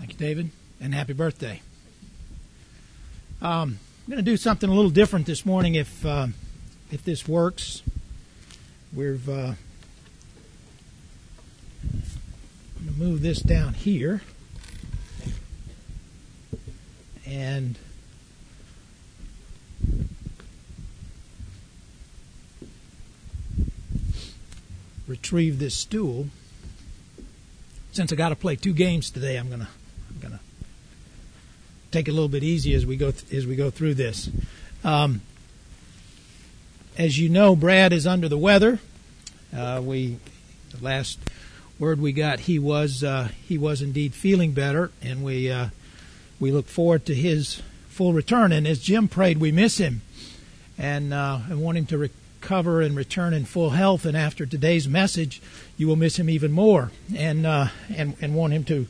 Thank 0.00 0.12
you, 0.12 0.18
David, 0.18 0.50
and 0.80 0.94
happy 0.94 1.12
birthday. 1.12 1.60
Um, 3.42 3.78
I'm 4.06 4.10
going 4.10 4.16
to 4.16 4.22
do 4.22 4.38
something 4.38 4.70
a 4.70 4.72
little 4.72 4.90
different 4.90 5.26
this 5.26 5.44
morning 5.44 5.74
if 5.74 6.06
uh, 6.06 6.28
if 6.90 7.04
this 7.04 7.28
works. 7.28 7.82
We've 8.96 9.28
uh, 9.28 9.52
going 11.82 12.86
to 12.86 12.92
move 12.98 13.20
this 13.20 13.40
down 13.40 13.74
here 13.74 14.22
and 17.26 17.78
retrieve 25.06 25.58
this 25.58 25.74
stool. 25.74 26.28
Since 27.92 28.14
I 28.14 28.16
got 28.16 28.30
to 28.30 28.36
play 28.36 28.56
two 28.56 28.72
games 28.72 29.10
today, 29.10 29.36
I'm 29.36 29.50
I'm 29.50 29.50
gonna 29.50 29.68
take 31.90 32.08
it 32.08 32.10
a 32.10 32.14
little 32.14 32.28
bit 32.28 32.44
easy 32.44 32.74
as 32.74 32.86
we 32.86 32.96
go 32.96 33.10
th- 33.10 33.32
as 33.32 33.46
we 33.46 33.56
go 33.56 33.70
through 33.70 33.94
this. 33.94 34.30
Um, 34.84 35.22
as 36.96 37.18
you 37.18 37.28
know, 37.28 37.56
Brad 37.56 37.92
is 37.92 38.06
under 38.06 38.28
the 38.28 38.38
weather. 38.38 38.78
Uh, 39.56 39.80
we 39.84 40.18
the 40.70 40.84
last 40.84 41.18
word 41.78 42.00
we 42.00 42.12
got, 42.12 42.40
he 42.40 42.58
was 42.58 43.02
uh, 43.02 43.28
he 43.46 43.58
was 43.58 43.82
indeed 43.82 44.14
feeling 44.14 44.52
better, 44.52 44.90
and 45.02 45.24
we 45.24 45.50
uh, 45.50 45.68
we 46.38 46.52
look 46.52 46.66
forward 46.66 47.06
to 47.06 47.14
his 47.14 47.62
full 47.88 48.12
return. 48.12 48.52
And 48.52 48.66
as 48.66 48.80
Jim 48.80 49.08
prayed, 49.08 49.38
we 49.38 49.50
miss 49.50 49.78
him, 49.78 50.02
and 50.78 51.12
uh, 51.12 51.40
I 51.50 51.54
want 51.54 51.78
him 51.78 51.86
to 51.86 51.98
recover 51.98 52.80
and 52.80 52.94
return 52.96 53.34
in 53.34 53.44
full 53.44 53.70
health. 53.70 54.04
And 54.04 54.16
after 54.16 54.46
today's 54.46 54.86
message, 54.86 55.42
you 55.76 55.88
will 55.88 55.96
miss 55.96 56.18
him 56.18 56.30
even 56.30 56.52
more, 56.52 56.92
and 57.16 57.46
uh, 57.46 57.68
and 57.94 58.14
and 58.20 58.34
want 58.34 58.52
him 58.52 58.64
to 58.64 58.86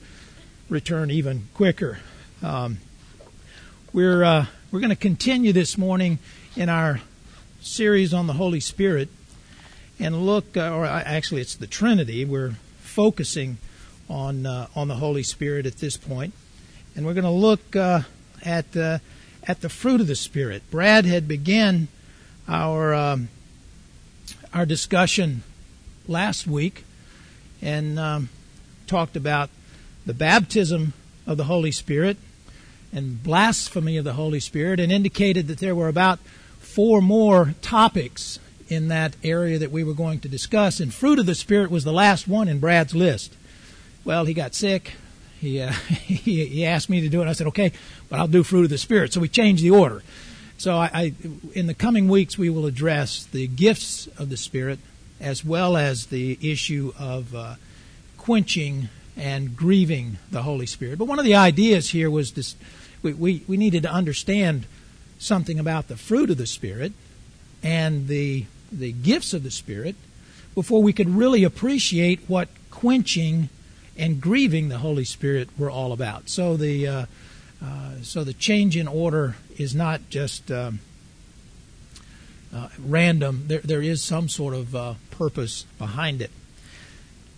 return 0.69 1.11
even 1.11 1.49
quicker. 1.55 2.01
Um, 2.43 2.79
we're 3.93 4.23
uh, 4.23 4.47
we're 4.71 4.81
going 4.81 4.91
to 4.91 4.97
continue 4.97 5.53
this 5.53 5.77
morning 5.77 6.21
in 6.55 6.69
our 6.69 7.01
series 7.61 8.15
on 8.15 8.29
the 8.29 8.35
Holy 8.35 8.61
Spirit 8.61 9.09
and 9.99 10.25
look, 10.25 10.57
uh, 10.57 10.71
or 10.71 10.87
actually, 10.87 11.41
it's 11.41 11.57
the 11.57 11.67
Trinity. 11.67 12.25
We're 12.25 12.55
focusing 12.79 13.59
on 14.09 14.47
uh, 14.47 14.69
on 14.77 14.89
the 14.89 14.95
Holy 14.95 15.25
Spirit 15.25 15.67
at 15.67 15.79
this 15.79 15.97
point, 15.97 16.35
and 16.95 17.05
we're 17.05 17.15
going 17.15 17.25
to 17.25 17.31
look 17.31 17.75
uh, 17.75 18.03
at 18.45 18.77
uh, 18.77 18.99
at 19.43 19.61
the 19.61 19.69
fruit 19.69 20.01
of 20.01 20.07
the 20.07 20.15
Spirit. 20.15 20.63
Brad 20.71 21.05
had 21.05 21.27
begun 21.27 21.89
our 22.47 22.95
um, 22.95 23.29
our 24.55 24.67
discussion 24.67 25.43
last 26.07 26.47
week 26.47 26.85
and 27.61 27.99
um, 27.99 28.29
talked 28.87 29.17
about 29.17 29.51
the 30.07 30.15
baptism 30.15 30.93
of 31.27 31.37
the 31.37 31.45
Holy 31.45 31.73
Spirit 31.73 32.17
and 32.93 33.23
blasphemy 33.23 33.97
of 33.97 34.05
the 34.05 34.15
Holy 34.15 34.41
Spirit, 34.41 34.81
and 34.81 34.91
indicated 34.91 35.47
that 35.49 35.59
there 35.59 35.75
were 35.75 35.89
about 35.89 36.19
four 36.59 37.01
more 37.01 37.55
topics 37.63 38.39
in 38.69 38.89
that 38.89 39.17
area 39.25 39.59
that 39.59 39.71
we 39.71 39.85
were 39.85 39.95
going 39.95 40.21
to 40.21 40.29
discuss. 40.29 40.81
And 40.81 40.95
fruit 40.95 41.19
of 41.19 41.27
the 41.27 41.35
Spirit 41.35 41.71
was 41.71 41.85
the 41.85 41.93
last 41.93 42.29
one 42.29 42.49
in 42.49 42.61
Brad's 42.61 42.95
list. 42.95 43.35
Well, 44.05 44.25
he 44.25 44.35
got 44.35 44.55
sick. 44.55 44.93
He, 45.41 45.61
uh, 45.61 45.73
he, 45.73 46.47
he 46.47 46.67
asked 46.67 46.89
me 46.89 47.01
to 47.01 47.09
do 47.09 47.23
it. 47.23 47.29
I 47.29 47.33
said, 47.33 47.49
okay, 47.49 47.73
but 48.09 48.21
I'll 48.21 48.29
do 48.29 48.43
fruit 48.43 48.65
of 48.65 48.71
the 48.71 48.79
Spirit. 48.79 49.13
So 49.13 49.21
we 49.21 49.29
changed 49.29 49.63
the 49.63 49.71
order. 49.71 50.03
So 50.59 50.77
I, 50.77 50.91
I, 50.93 51.15
in 51.55 51.67
the 51.67 51.75
coming 51.75 52.09
weeks, 52.09 52.37
we 52.37 52.51
will 52.51 52.67
address 52.67 53.25
the 53.25 53.47
gifts 53.47 54.07
of 54.19 54.29
the 54.29 54.37
Spirit 54.37 54.79
as 55.19 55.45
well 55.45 55.77
as 55.77 56.07
the 56.07 56.39
issue 56.43 56.93
of 56.99 57.35
uh, 57.35 57.55
quenching 58.19 58.89
and 59.17 59.57
grieving 59.57 60.19
the 60.31 60.43
Holy 60.43 60.67
Spirit. 60.67 60.99
But 60.99 61.07
one 61.07 61.19
of 61.19 61.25
the 61.25 61.35
ideas 61.35 61.91
here 61.91 62.11
was 62.11 62.33
this: 62.33 62.57
we, 63.03 63.13
we, 63.13 63.45
we 63.47 63.57
needed 63.57 63.83
to 63.83 63.91
understand 63.91 64.67
something 65.19 65.59
about 65.59 65.89
the 65.89 65.97
fruit 65.97 66.31
of 66.31 66.39
the 66.39 66.47
Spirit 66.47 66.93
and 67.63 68.09
the 68.09 68.47
the 68.73 68.93
gifts 68.93 69.35
of 69.35 69.43
the 69.43 69.51
Spirit 69.51 69.97
before 70.55 70.83
we 70.83 70.93
could 70.93 71.09
really 71.09 71.45
appreciate 71.45 72.21
what 72.29 72.49
quenching 72.71 73.49
and 73.97 74.21
grieving 74.21 74.69
the 74.69 74.79
Holy 74.79 75.05
Spirit 75.05 75.49
were 75.59 75.71
all 75.71 75.93
about. 75.93 76.29
So 76.29 76.57
the 76.57 76.87
uh, 76.87 77.07
uh, 77.63 77.91
so 78.03 78.25
the 78.25 78.33
change 78.33 78.77
in 78.77 78.89
order 78.89 79.37
is 79.59 79.75
not 79.75 80.09
just 80.09 80.51
um, 80.51 80.81
uh, 82.55 82.69
random. 82.79 83.45
There 83.47 83.61
there 83.61 83.83
is 83.83 84.03
some 84.03 84.29
sort 84.29 84.55
of 84.55 84.75
uh, 84.75 84.95
purpose 85.11 85.65
behind 85.79 86.23
it. 86.23 86.31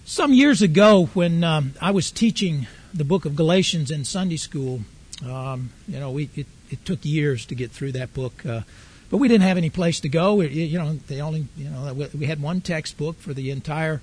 Some 0.04 0.32
years 0.32 0.62
ago, 0.62 1.06
when 1.14 1.44
um, 1.44 1.74
I 1.80 1.90
was 1.92 2.10
teaching 2.10 2.66
the 2.92 3.04
book 3.04 3.24
of 3.24 3.36
Galatians 3.36 3.90
in 3.90 4.04
Sunday 4.04 4.36
school, 4.36 4.82
um, 5.24 5.70
you 5.88 5.98
know, 5.98 6.10
we, 6.10 6.30
it, 6.34 6.46
it 6.70 6.84
took 6.84 7.04
years 7.04 7.46
to 7.46 7.54
get 7.54 7.70
through 7.70 7.92
that 7.92 8.14
book. 8.14 8.44
Uh, 8.46 8.62
but 9.10 9.18
we 9.18 9.28
didn't 9.28 9.46
have 9.46 9.58
any 9.58 9.70
place 9.70 10.00
to 10.00 10.08
go. 10.08 10.40
you 10.40 10.78
know, 10.78 10.94
they 11.06 11.20
only, 11.20 11.46
you 11.56 11.68
know, 11.68 12.08
we 12.18 12.26
had 12.26 12.40
one 12.40 12.62
textbook 12.62 13.18
for 13.18 13.34
the 13.34 13.50
entire 13.50 14.00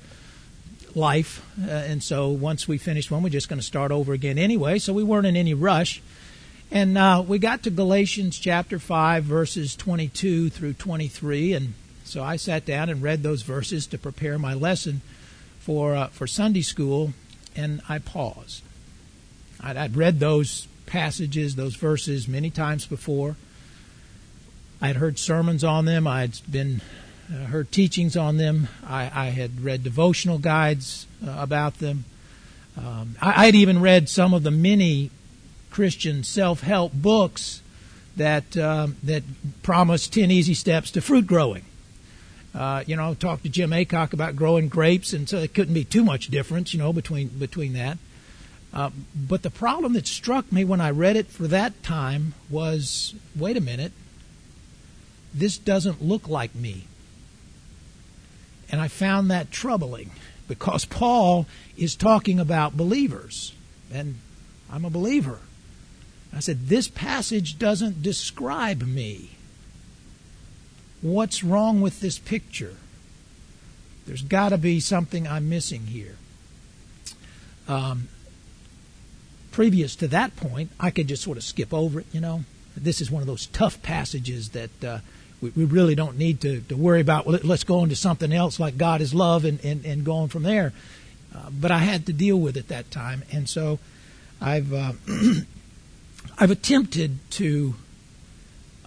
life, 0.96 1.46
uh, 1.62 1.70
and 1.70 2.04
so 2.04 2.30
once 2.30 2.68
we 2.68 2.78
finished 2.78 3.12
one, 3.12 3.24
we're 3.24 3.30
just 3.30 3.50
going 3.50 3.60
to 3.60 3.66
start 3.66 3.92
over 3.92 4.14
again 4.14 4.38
anyway. 4.38 4.80
So 4.80 4.94
we 4.94 5.04
weren't 5.04 5.28
in 5.28 5.36
any 5.36 5.54
rush, 5.54 6.02
and 6.72 6.98
uh, 6.98 7.24
we 7.28 7.40
got 7.40 7.64
to 7.64 7.70
Galatians 7.70 8.40
chapter 8.40 8.80
five, 8.80 9.24
verses 9.24 9.76
twenty-two 9.76 10.50
through 10.50 10.74
twenty-three, 10.74 11.54
and 11.54 11.74
so 12.04 12.24
I 12.24 12.38
sat 12.38 12.66
down 12.66 12.90
and 12.90 13.02
read 13.04 13.22
those 13.24 13.44
verses 13.44 13.86
to 13.88 13.98
prepare 13.98 14.40
my 14.40 14.54
lesson 14.54 15.02
for 15.60 15.96
uh, 15.96 16.08
for 16.08 16.26
Sunday 16.26 16.64
school, 16.64 17.14
and 17.56 17.82
I 17.88 18.00
paused. 18.00 18.64
I'd, 19.62 19.78
I'd 19.78 19.96
read 19.96 20.20
those 20.20 20.68
passages, 20.90 21.56
those 21.56 21.76
verses, 21.76 22.28
many 22.28 22.50
times 22.50 22.86
before. 22.86 23.36
I 24.82 24.88
had 24.88 24.96
heard 24.96 25.20
sermons 25.20 25.64
on 25.64 25.86
them. 25.86 26.08
I 26.08 26.22
had 26.22 26.40
been 26.50 26.82
uh, 27.32 27.46
heard 27.46 27.72
teachings 27.72 28.18
on 28.18 28.38
them. 28.38 28.68
I, 28.86 29.12
I 29.14 29.26
had 29.28 29.62
read 29.62 29.84
devotional 29.84 30.40
guides 30.40 31.06
uh, 31.26 31.36
about 31.38 31.80
them. 31.80 32.06
Um, 32.78 33.16
I, 33.22 33.46
had 33.46 33.56
even 33.56 33.82
read 33.82 34.10
some 34.10 34.34
of 34.34 34.44
the 34.44 34.52
many 34.52 35.12
Christian 35.70 36.24
self-help 36.24 36.94
books 36.94 37.62
that 38.16 38.58
um, 38.58 38.96
that 39.04 39.24
promise 39.64 40.08
ten 40.08 40.32
easy 40.32 40.54
steps 40.54 40.92
to 40.92 41.02
fruit 41.02 41.28
growing. 41.28 41.66
Uh, 42.56 42.84
you 42.88 42.96
know, 42.96 43.14
talked 43.14 43.44
to 43.44 43.50
Jim 43.50 43.72
Acock 43.72 44.14
about 44.14 44.36
growing 44.36 44.70
grapes, 44.70 45.14
and 45.14 45.30
so 45.30 45.38
it 45.38 45.54
couldn't 45.54 45.74
be 45.74 45.84
too 45.84 46.04
much 46.04 46.28
difference, 46.28 46.74
you 46.74 46.80
know, 46.80 46.94
between 46.94 47.28
between 47.28 47.74
that. 47.74 47.98
Uh, 48.74 48.92
but 49.16 49.42
the 49.42 49.50
problem 49.50 49.94
that 49.94 50.06
struck 50.06 50.52
me 50.52 50.64
when 50.64 50.80
I 50.80 50.92
read 50.92 51.16
it 51.16 51.28
for 51.28 51.48
that 51.48 51.82
time 51.82 52.34
was, 52.50 53.16
wait 53.36 53.58
a 53.58 53.62
minute, 53.62 53.92
this 55.34 55.58
doesn't 55.58 56.04
look 56.04 56.28
like 56.28 56.54
me. 56.54 56.86
And 58.72 58.80
I 58.80 58.88
found 58.88 59.32
that 59.32 59.52
troubling 59.52 60.12
because 60.48 60.86
Paul 60.90 61.48
is 61.78 61.96
talking 61.96 62.40
about 62.40 62.78
believers, 62.78 63.54
and 63.92 64.16
I'm 64.72 64.86
a 64.86 64.90
believer. 64.90 65.40
I 66.34 66.40
said, 66.40 66.68
This 66.68 66.88
passage 66.88 67.58
doesn't 67.58 68.04
describe 68.04 68.84
me. 68.84 69.32
What's 71.02 71.44
wrong 71.44 71.82
with 71.82 72.02
this 72.02 72.20
picture? 72.20 72.76
There's 74.06 74.22
got 74.22 74.50
to 74.50 74.58
be 74.58 74.80
something 74.80 75.28
I'm 75.28 75.50
missing 75.50 75.88
here. 75.88 76.18
Um, 77.68 78.10
previous 79.60 79.94
to 79.98 80.08
that 80.08 80.38
point, 80.38 80.72
I 80.80 80.90
could 80.90 81.06
just 81.10 81.22
sort 81.22 81.36
of 81.36 81.44
skip 81.44 81.74
over 81.74 82.00
it, 82.00 82.06
you 82.14 82.22
know. 82.22 82.46
This 82.78 83.02
is 83.02 83.12
one 83.12 83.22
of 83.22 83.28
those 83.28 83.48
tough 83.48 83.82
passages 83.82 84.52
that 84.52 84.84
uh, 84.86 85.00
we, 85.42 85.50
we 85.50 85.66
really 85.66 85.96
don't 85.96 86.18
need 86.18 86.40
to, 86.44 86.62
to 86.62 86.78
worry 86.78 87.02
about, 87.02 87.26
well, 87.26 87.38
let's 87.44 87.66
go 87.66 87.84
into 87.84 87.98
something 87.98 88.32
else 88.32 88.58
like 88.58 88.78
God 88.78 89.02
is 89.02 89.14
love 89.14 89.44
and, 89.44 89.60
and, 89.66 89.84
and 89.84 90.06
going 90.06 90.30
from 90.30 90.44
there. 90.44 90.72
Uh, 91.36 91.50
but 91.52 91.72
I 91.72 91.80
had 91.80 92.06
to 92.06 92.14
deal 92.14 92.40
with 92.40 92.56
it 92.56 92.70
that 92.70 92.90
time. 92.90 93.24
And 93.34 93.50
so 93.50 93.80
I've, 94.40 94.72
uh, 94.72 94.94
I've 96.40 96.52
attempted 96.52 97.20
to 97.32 97.76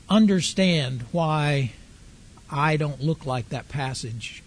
understand 0.08 1.02
why 1.12 1.72
I 2.50 2.78
don't 2.78 3.02
look 3.02 3.26
like 3.26 3.50
that 3.50 3.68
passage 3.68 4.42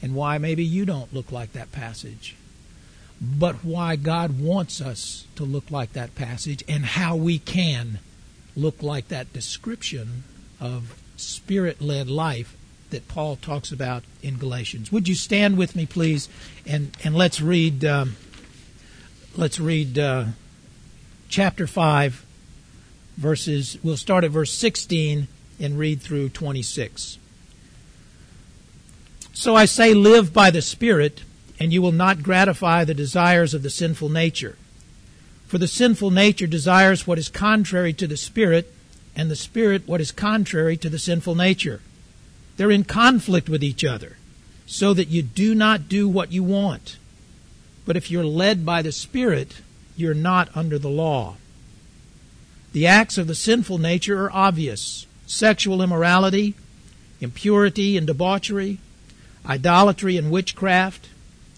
and 0.00 0.14
why 0.14 0.38
maybe 0.38 0.64
you 0.64 0.86
don't 0.86 1.12
look 1.12 1.30
like 1.30 1.52
that 1.52 1.72
passage, 1.72 2.36
but 3.20 3.56
why 3.64 3.96
God 3.96 4.40
wants 4.40 4.80
us 4.80 5.26
to 5.36 5.44
look 5.44 5.70
like 5.70 5.92
that 5.94 6.14
passage 6.14 6.62
and 6.68 6.84
how 6.84 7.16
we 7.16 7.38
can 7.38 7.98
look 8.54 8.82
like 8.82 9.08
that 9.08 9.32
description 9.32 10.24
of 10.60 10.94
spirit 11.16 11.80
led 11.80 12.08
life 12.08 12.56
that 12.90 13.08
Paul 13.08 13.36
talks 13.36 13.72
about 13.72 14.04
in 14.22 14.38
Galatians. 14.38 14.92
Would 14.92 15.08
you 15.08 15.14
stand 15.14 15.56
with 15.56 15.74
me, 15.74 15.86
please, 15.86 16.28
and, 16.66 16.96
and 17.02 17.14
let's 17.14 17.40
read 17.40 17.84
um, 17.84 18.16
let's 19.36 19.58
read 19.58 19.98
uh, 19.98 20.26
chapter 21.28 21.66
five, 21.66 22.24
verses. 23.16 23.76
We'll 23.82 23.96
start 23.96 24.24
at 24.24 24.30
verse 24.30 24.52
sixteen 24.52 25.28
and 25.58 25.78
read 25.78 26.00
through 26.00 26.28
twenty 26.28 26.62
six. 26.62 27.18
So 29.32 29.54
I 29.54 29.66
say, 29.66 29.92
live 29.92 30.32
by 30.32 30.50
the 30.50 30.62
Spirit, 30.62 31.22
and 31.58 31.72
you 31.72 31.80
will 31.80 31.92
not 31.92 32.22
gratify 32.22 32.84
the 32.84 32.94
desires 32.94 33.54
of 33.54 33.62
the 33.62 33.70
sinful 33.70 34.08
nature. 34.08 34.56
For 35.46 35.58
the 35.58 35.68
sinful 35.68 36.10
nature 36.10 36.46
desires 36.46 37.06
what 37.06 37.18
is 37.18 37.28
contrary 37.28 37.92
to 37.94 38.06
the 38.06 38.16
Spirit, 38.16 38.72
and 39.14 39.30
the 39.30 39.36
Spirit 39.36 39.86
what 39.86 40.00
is 40.00 40.12
contrary 40.12 40.76
to 40.78 40.90
the 40.90 40.98
sinful 40.98 41.34
nature. 41.34 41.80
They're 42.56 42.70
in 42.70 42.84
conflict 42.84 43.48
with 43.48 43.62
each 43.62 43.84
other, 43.84 44.16
so 44.66 44.92
that 44.94 45.08
you 45.08 45.22
do 45.22 45.54
not 45.54 45.88
do 45.88 46.08
what 46.08 46.32
you 46.32 46.42
want. 46.42 46.96
But 47.84 47.96
if 47.96 48.10
you're 48.10 48.24
led 48.24 48.66
by 48.66 48.82
the 48.82 48.92
Spirit, 48.92 49.60
you're 49.96 50.14
not 50.14 50.54
under 50.54 50.78
the 50.78 50.90
law. 50.90 51.36
The 52.72 52.86
acts 52.86 53.16
of 53.16 53.26
the 53.26 53.34
sinful 53.34 53.78
nature 53.78 54.24
are 54.24 54.32
obvious 54.32 55.06
sexual 55.26 55.82
immorality, 55.82 56.54
impurity 57.20 57.96
and 57.96 58.06
debauchery, 58.06 58.78
idolatry 59.46 60.16
and 60.16 60.30
witchcraft, 60.30 61.08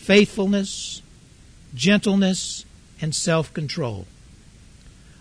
faithfulness, 0.00 1.02
gentleness, 1.74 2.64
and 3.02 3.14
self 3.14 3.52
control. 3.52 4.06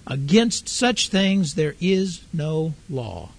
Against 0.08 0.70
such 0.70 1.10
things 1.10 1.54
there 1.54 1.76
is 1.82 2.22
no 2.34 2.74
law. 2.90 3.30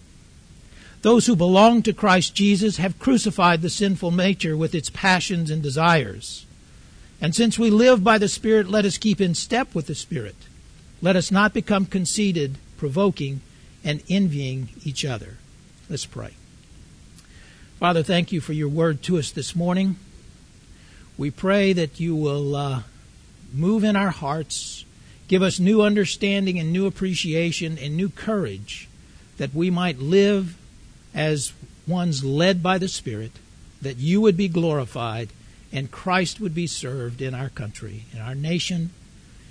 Those 1.03 1.27
who 1.27 1.35
belong 1.35 1.83
to 1.83 1.95
Christ 1.95 2.35
Jesus 2.35 2.77
have 2.77 2.99
crucified 2.99 3.63
the 3.63 3.71
sinful 3.71 4.11
nature 4.11 4.55
with 4.55 4.75
its 4.75 4.91
passions 4.91 5.51
and 5.51 5.63
desires. 5.63 6.45
And 7.23 7.35
since 7.35 7.59
we 7.59 7.71
live 7.71 8.05
by 8.05 8.19
the 8.19 8.29
Spirit, 8.29 8.69
let 8.69 8.85
us 8.85 8.99
keep 8.99 9.21
in 9.21 9.35
step 9.35 9.75
with 9.75 9.87
the 9.87 9.95
Spirit. 9.95 10.37
Let 11.01 11.17
us 11.17 11.31
not 11.31 11.55
become 11.55 11.87
conceited, 11.87 12.59
provoking, 12.77 13.41
and 13.83 14.03
envying 14.11 14.69
each 14.85 15.07
other. 15.07 15.39
Let's 15.89 16.07
pray. 16.07 16.35
Father, 17.79 18.03
thank 18.03 18.31
you 18.31 18.43
for 18.43 18.53
your 18.53 18.69
word 18.69 19.03
to 19.05 19.19
us 19.19 19.31
this 19.31 19.57
morning. 19.57 19.97
We 21.19 21.31
pray 21.31 21.73
that 21.73 22.01
you 22.01 22.17
will 22.17 22.57
uh, 22.57 22.83
move 23.53 23.85
in 23.85 23.97
our 23.97 24.11
hearts, 24.11 24.85
give 25.29 25.43
us 25.43 25.61
new 25.61 25.83
understanding 25.83 26.59
and 26.59 26.73
new 26.73 26.87
appreciation 26.87 27.79
and 27.79 27.97
new 27.97 28.09
courage 28.09 28.89
that 29.37 29.55
we 29.55 29.71
might 29.71 29.99
live 29.99 30.57
as 31.15 31.53
ones 31.87 32.25
led 32.25 32.63
by 32.63 32.79
the 32.79 32.89
Spirit, 32.89 33.33
that 33.83 33.97
you 33.97 34.21
would 34.21 34.37
be 34.37 34.49
glorified 34.49 35.31
and 35.73 35.91
Christ 35.91 36.41
would 36.41 36.55
be 36.55 36.67
served 36.67 37.23
in 37.23 37.35
our 37.35 37.49
country, 37.49 38.05
in 38.13 38.21
our 38.21 38.35
nation, 38.35 38.91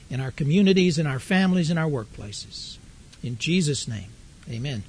in 0.10 0.20
our 0.20 0.32
communities, 0.32 0.98
in 0.98 1.08
our 1.08 1.20
families, 1.20 1.70
in 1.70 1.78
our 1.78 1.90
workplaces. 1.90 2.78
In 3.24 3.38
Jesus' 3.38 3.88
name, 3.88 4.10
amen. 4.50 4.84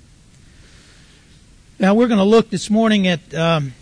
Now 1.78 1.94
we're 1.94 2.08
going 2.08 2.18
to 2.18 2.24
look 2.24 2.50
this 2.50 2.68
morning 2.68 3.06
at 3.06 3.34
um, 3.34 3.72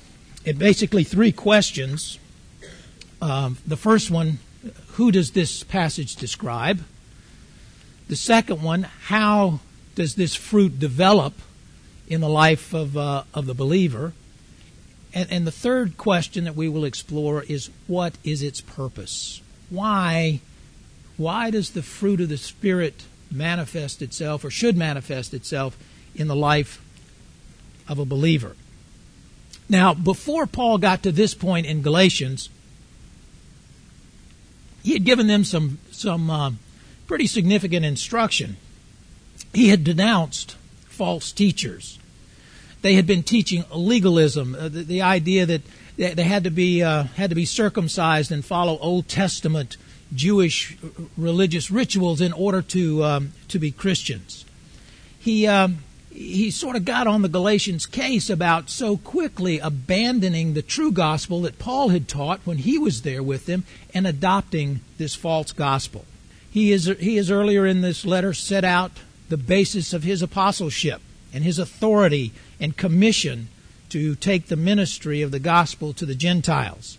at 0.47 0.59
basically 0.59 1.05
three 1.05 1.33
questions. 1.33 2.19
Um, 3.21 3.59
the 3.67 3.77
first 3.77 4.11
one, 4.11 4.39
who 4.93 5.11
does 5.11 5.33
this 5.33 5.63
passage 5.65 6.17
describe? 6.17 6.85
The 8.09 8.17
second 8.17 8.63
one, 8.63 8.85
how 9.07 9.61
does 9.95 10.15
this 10.15 10.35
fruit 10.35 10.79
develop 10.79 11.35
in 12.07 12.21
the 12.21 12.29
life 12.29 12.73
of 12.73 12.97
uh, 12.97 13.25
of 13.35 13.47
the 13.47 13.55
believer? 13.55 14.13
And, 15.13 15.31
and 15.31 15.47
the 15.47 15.53
third 15.53 15.97
question 15.97 16.45
that 16.45 16.55
we 16.55 16.69
will 16.69 16.85
explore 16.85 17.43
is 17.45 17.71
what 17.87 18.15
is 18.25 18.43
its 18.43 18.61
purpose? 18.61 19.41
Why 19.71 20.41
why 21.17 21.51
does 21.51 21.71
the 21.71 21.83
fruit 21.83 22.21
of 22.21 22.29
the 22.29 22.37
spirit 22.37 23.05
manifest 23.31 24.03
itself 24.03 24.45
or 24.45 24.51
should 24.51 24.77
manifest 24.77 25.35
itself 25.35 25.77
in 26.15 26.29
the 26.29 26.37
life 26.37 26.81
of 27.89 27.99
a 27.99 28.05
believer. 28.05 28.57
Now, 29.69 29.95
before 29.95 30.47
Paul 30.47 30.79
got 30.79 31.03
to 31.03 31.13
this 31.13 31.35
point 31.35 31.67
in 31.67 31.83
Galatians, 31.83 32.49
he 34.83 34.93
had 34.93 35.05
given 35.05 35.27
them 35.27 35.45
some 35.45 35.79
some 35.91 36.31
uh, 36.31 36.53
pretty 37.07 37.27
significant 37.27 37.85
instruction. 37.85 38.57
He 39.53 39.69
had 39.69 39.85
denounced 39.85 40.57
false 40.87 41.33
teachers. 41.33 41.99
They 42.83 42.95
had 42.95 43.07
been 43.07 43.23
teaching 43.23 43.65
legalism, 43.75 44.55
uh, 44.55 44.69
the, 44.69 44.83
the, 44.83 45.03
idea 45.03 45.47
that 45.47 45.63
they 45.97 46.23
had 46.23 46.45
to 46.45 46.51
be 46.51 46.83
uh, 46.83 47.05
had 47.05 47.31
to 47.31 47.37
be 47.37 47.45
circumcised 47.45 48.31
and 48.31 48.45
follow 48.45 48.79
Old 48.79 49.09
Testament 49.09 49.77
Jewish 50.15 50.79
religious 51.17 51.71
rituals 51.71 52.21
in 52.21 52.33
order 52.33 52.63
to 52.63 53.05
um, 53.05 53.33
to 53.49 53.59
be 53.59 53.73
Christians. 53.73 54.45
He 55.19 55.47
um, 55.47 55.79
he 56.11 56.51
sort 56.51 56.77
of 56.77 56.85
got 56.85 57.07
on 57.07 57.23
the 57.23 57.29
Galatians' 57.29 57.87
case 57.87 58.31
about 58.31 58.71
so 58.71 58.97
quickly 58.97 59.59
abandoning 59.59 60.55
the 60.55 60.63
true 60.63 60.91
gospel 60.91 61.43
that 61.43 61.59
Paul 61.59 61.91
had 61.91 62.09
taught 62.09 62.41
when 62.45 62.59
he 62.59 62.79
was 62.79 63.03
there 63.03 63.23
with 63.23 63.47
them 63.47 63.65
and 63.95 64.07
adopting 64.07 64.81
this 64.97 65.15
false 65.15 65.53
gospel. 65.53 66.05
He 66.51 66.73
is 66.73 66.87
he 66.99 67.17
has 67.17 67.31
earlier 67.31 67.67
in 67.67 67.83
this 67.83 68.05
letter 68.05 68.33
set 68.33 68.65
out 68.65 68.93
the 69.29 69.37
basis 69.37 69.93
of 69.93 70.03
his 70.03 70.23
apostleship 70.23 71.01
and 71.33 71.45
his 71.45 71.59
authority 71.59 72.33
and 72.59 72.77
commission 72.77 73.49
to 73.91 74.15
take 74.15 74.47
the 74.47 74.57
ministry 74.57 75.23
of 75.23 75.31
the 75.31 75.39
gospel 75.39 75.93
to 75.93 76.07
the 76.07 76.15
Gentiles. 76.15 76.99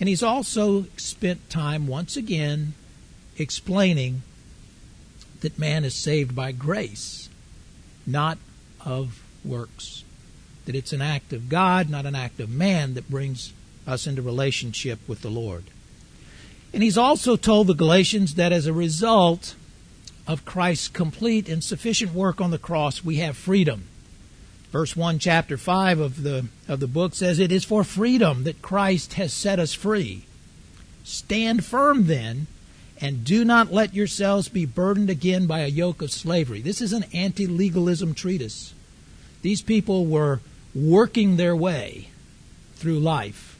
And 0.00 0.08
he's 0.08 0.22
also 0.22 0.86
spent 0.96 1.48
time 1.48 1.86
once 1.86 2.16
again 2.16 2.74
explaining 3.38 4.22
that 5.40 5.58
man 5.58 5.84
is 5.84 5.94
saved 5.94 6.34
by 6.34 6.52
grace 6.52 7.25
not 8.06 8.38
of 8.84 9.22
works. 9.44 10.04
That 10.64 10.74
it's 10.74 10.92
an 10.92 11.02
act 11.02 11.32
of 11.32 11.48
God, 11.48 11.88
not 11.88 12.06
an 12.06 12.14
act 12.14 12.40
of 12.40 12.50
man, 12.50 12.94
that 12.94 13.10
brings 13.10 13.52
us 13.86 14.06
into 14.06 14.22
relationship 14.22 14.98
with 15.06 15.22
the 15.22 15.30
Lord. 15.30 15.64
And 16.72 16.82
he's 16.82 16.98
also 16.98 17.36
told 17.36 17.68
the 17.68 17.74
Galatians 17.74 18.34
that 18.34 18.52
as 18.52 18.66
a 18.66 18.72
result 18.72 19.54
of 20.26 20.44
Christ's 20.44 20.88
complete 20.88 21.48
and 21.48 21.62
sufficient 21.62 22.12
work 22.12 22.40
on 22.40 22.50
the 22.50 22.58
cross, 22.58 23.04
we 23.04 23.16
have 23.16 23.36
freedom. 23.36 23.84
Verse 24.72 24.96
1, 24.96 25.20
chapter 25.20 25.56
5 25.56 26.00
of 26.00 26.22
the, 26.22 26.46
of 26.68 26.80
the 26.80 26.88
book 26.88 27.14
says, 27.14 27.38
It 27.38 27.52
is 27.52 27.64
for 27.64 27.84
freedom 27.84 28.44
that 28.44 28.60
Christ 28.60 29.14
has 29.14 29.32
set 29.32 29.58
us 29.58 29.72
free. 29.72 30.24
Stand 31.04 31.64
firm 31.64 32.08
then 32.08 32.48
and 33.00 33.24
do 33.24 33.44
not 33.44 33.72
let 33.72 33.94
yourselves 33.94 34.48
be 34.48 34.64
burdened 34.64 35.10
again 35.10 35.46
by 35.46 35.60
a 35.60 35.68
yoke 35.68 36.00
of 36.02 36.10
slavery. 36.10 36.60
This 36.60 36.80
is 36.80 36.92
an 36.92 37.04
anti 37.12 37.46
legalism 37.46 38.14
treatise. 38.14 38.72
These 39.42 39.62
people 39.62 40.06
were 40.06 40.40
working 40.74 41.36
their 41.36 41.54
way 41.54 42.08
through 42.76 43.00
life. 43.00 43.58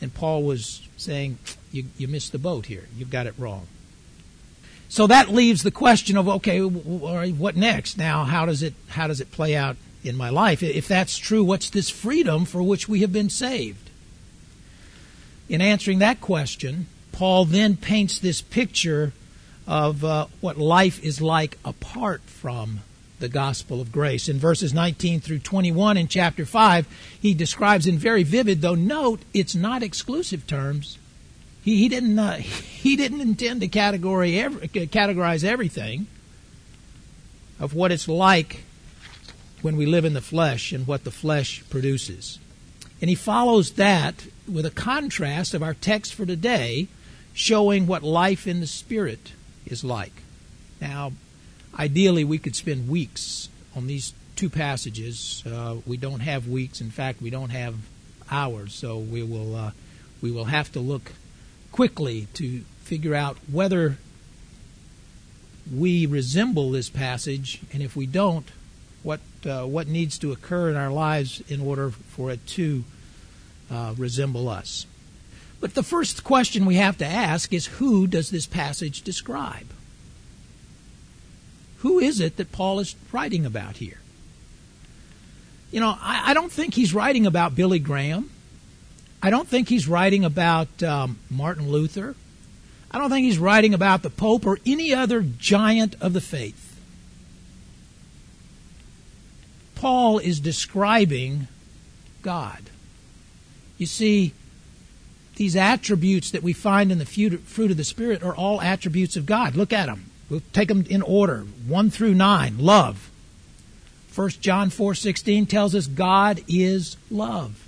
And 0.00 0.12
Paul 0.14 0.42
was 0.42 0.88
saying, 0.96 1.38
you, 1.72 1.84
you 1.98 2.08
missed 2.08 2.32
the 2.32 2.38
boat 2.38 2.66
here. 2.66 2.86
You've 2.96 3.10
got 3.10 3.26
it 3.26 3.34
wrong. 3.38 3.66
So 4.88 5.06
that 5.06 5.28
leaves 5.28 5.62
the 5.62 5.70
question 5.70 6.16
of, 6.16 6.28
okay, 6.28 6.60
what 6.60 7.56
next? 7.56 7.96
Now, 7.96 8.24
how 8.24 8.46
does 8.46 8.62
it, 8.62 8.74
how 8.88 9.06
does 9.06 9.20
it 9.20 9.30
play 9.30 9.54
out 9.54 9.76
in 10.02 10.16
my 10.16 10.30
life? 10.30 10.62
If 10.62 10.88
that's 10.88 11.16
true, 11.16 11.44
what's 11.44 11.70
this 11.70 11.90
freedom 11.90 12.44
for 12.44 12.62
which 12.62 12.88
we 12.88 13.00
have 13.00 13.12
been 13.12 13.30
saved? 13.30 13.88
In 15.48 15.60
answering 15.60 16.00
that 16.00 16.20
question, 16.20 16.86
Paul 17.12 17.44
then 17.44 17.76
paints 17.76 18.18
this 18.18 18.40
picture 18.40 19.12
of 19.66 20.04
uh, 20.04 20.26
what 20.40 20.58
life 20.58 21.02
is 21.02 21.20
like 21.20 21.58
apart 21.64 22.22
from 22.22 22.80
the 23.20 23.28
gospel 23.28 23.80
of 23.80 23.92
grace. 23.92 24.28
In 24.28 24.38
verses 24.38 24.74
19 24.74 25.20
through 25.20 25.40
21 25.40 25.96
in 25.96 26.08
chapter 26.08 26.44
5, 26.44 26.86
he 27.20 27.34
describes 27.34 27.86
in 27.86 27.98
very 27.98 28.22
vivid, 28.22 28.62
though 28.62 28.74
note 28.74 29.20
it's 29.32 29.54
not 29.54 29.82
exclusive 29.82 30.46
terms. 30.46 30.98
He, 31.62 31.76
he 31.76 31.88
didn't 31.88 32.18
uh, 32.18 32.36
he 32.36 32.96
didn't 32.96 33.20
intend 33.20 33.60
to 33.60 33.68
categorize 33.68 34.36
every, 34.36 34.68
categorize 34.68 35.44
everything 35.44 36.06
of 37.58 37.74
what 37.74 37.92
it's 37.92 38.08
like 38.08 38.64
when 39.62 39.76
we 39.76 39.84
live 39.84 40.06
in 40.06 40.14
the 40.14 40.22
flesh 40.22 40.72
and 40.72 40.86
what 40.86 41.04
the 41.04 41.10
flesh 41.10 41.62
produces. 41.68 42.38
And 43.00 43.08
he 43.08 43.14
follows 43.14 43.72
that 43.72 44.26
with 44.48 44.66
a 44.66 44.70
contrast 44.70 45.54
of 45.54 45.62
our 45.62 45.74
text 45.74 46.14
for 46.14 46.26
today, 46.26 46.88
showing 47.40 47.86
what 47.86 48.02
life 48.02 48.46
in 48.46 48.60
the 48.60 48.66
Spirit 48.66 49.32
is 49.64 49.82
like. 49.82 50.12
Now, 50.78 51.12
ideally, 51.78 52.22
we 52.22 52.36
could 52.36 52.54
spend 52.54 52.86
weeks 52.86 53.48
on 53.74 53.86
these 53.86 54.12
two 54.36 54.50
passages. 54.50 55.42
Uh, 55.46 55.76
we 55.86 55.96
don't 55.96 56.20
have 56.20 56.46
weeks. 56.46 56.82
In 56.82 56.90
fact, 56.90 57.22
we 57.22 57.30
don't 57.30 57.48
have 57.48 57.76
hours. 58.30 58.74
So 58.74 58.98
we 58.98 59.22
will 59.22 59.56
uh, 59.56 59.70
we 60.20 60.30
will 60.30 60.44
have 60.44 60.70
to 60.72 60.80
look 60.80 61.12
quickly 61.72 62.28
to 62.34 62.60
figure 62.82 63.14
out 63.14 63.38
whether 63.50 63.96
we 65.74 66.04
resemble 66.04 66.70
this 66.70 66.90
passage, 66.90 67.60
and 67.72 67.82
if 67.82 67.96
we 67.96 68.04
don't, 68.04 68.50
what 69.02 69.20
uh, 69.46 69.64
what 69.64 69.88
needs 69.88 70.18
to 70.18 70.30
occur 70.30 70.68
in 70.68 70.76
our 70.76 70.92
lives 70.92 71.42
in 71.48 71.62
order 71.62 71.90
for 71.90 72.30
it 72.30 72.46
to 72.48 72.84
uh, 73.70 73.94
resemble 73.96 74.46
us. 74.46 74.84
But 75.60 75.74
the 75.74 75.82
first 75.82 76.24
question 76.24 76.64
we 76.64 76.76
have 76.76 76.96
to 76.98 77.06
ask 77.06 77.52
is 77.52 77.66
who 77.66 78.06
does 78.06 78.30
this 78.30 78.46
passage 78.46 79.02
describe? 79.02 79.66
Who 81.78 81.98
is 81.98 82.20
it 82.20 82.36
that 82.36 82.52
Paul 82.52 82.80
is 82.80 82.96
writing 83.12 83.44
about 83.44 83.76
here? 83.76 83.98
You 85.70 85.80
know, 85.80 85.96
I, 86.00 86.30
I 86.30 86.34
don't 86.34 86.50
think 86.50 86.74
he's 86.74 86.94
writing 86.94 87.26
about 87.26 87.54
Billy 87.54 87.78
Graham. 87.78 88.30
I 89.22 89.30
don't 89.30 89.48
think 89.48 89.68
he's 89.68 89.86
writing 89.86 90.24
about 90.24 90.82
um, 90.82 91.18
Martin 91.30 91.70
Luther. 91.70 92.16
I 92.90 92.98
don't 92.98 93.10
think 93.10 93.24
he's 93.24 93.38
writing 93.38 93.74
about 93.74 94.02
the 94.02 94.10
Pope 94.10 94.46
or 94.46 94.58
any 94.66 94.92
other 94.92 95.22
giant 95.22 95.94
of 96.00 96.12
the 96.12 96.20
faith. 96.20 96.80
Paul 99.74 100.18
is 100.18 100.40
describing 100.40 101.48
God. 102.22 102.62
You 103.78 103.86
see, 103.86 104.34
these 105.40 105.56
attributes 105.56 106.32
that 106.32 106.42
we 106.42 106.52
find 106.52 106.92
in 106.92 106.98
the 106.98 107.06
fruit 107.06 107.70
of 107.70 107.78
the 107.78 107.82
Spirit 107.82 108.22
are 108.22 108.36
all 108.36 108.60
attributes 108.60 109.16
of 109.16 109.24
God. 109.24 109.56
Look 109.56 109.72
at 109.72 109.86
them. 109.86 110.10
We'll 110.28 110.42
take 110.52 110.68
them 110.68 110.84
in 110.90 111.00
order, 111.00 111.46
1 111.66 111.90
through 111.90 112.12
9. 112.12 112.58
Love. 112.58 113.10
1 114.14 114.42
John 114.42 114.68
4:16 114.68 115.46
tells 115.46 115.74
us 115.74 115.86
God 115.86 116.44
is 116.46 116.98
love. 117.10 117.66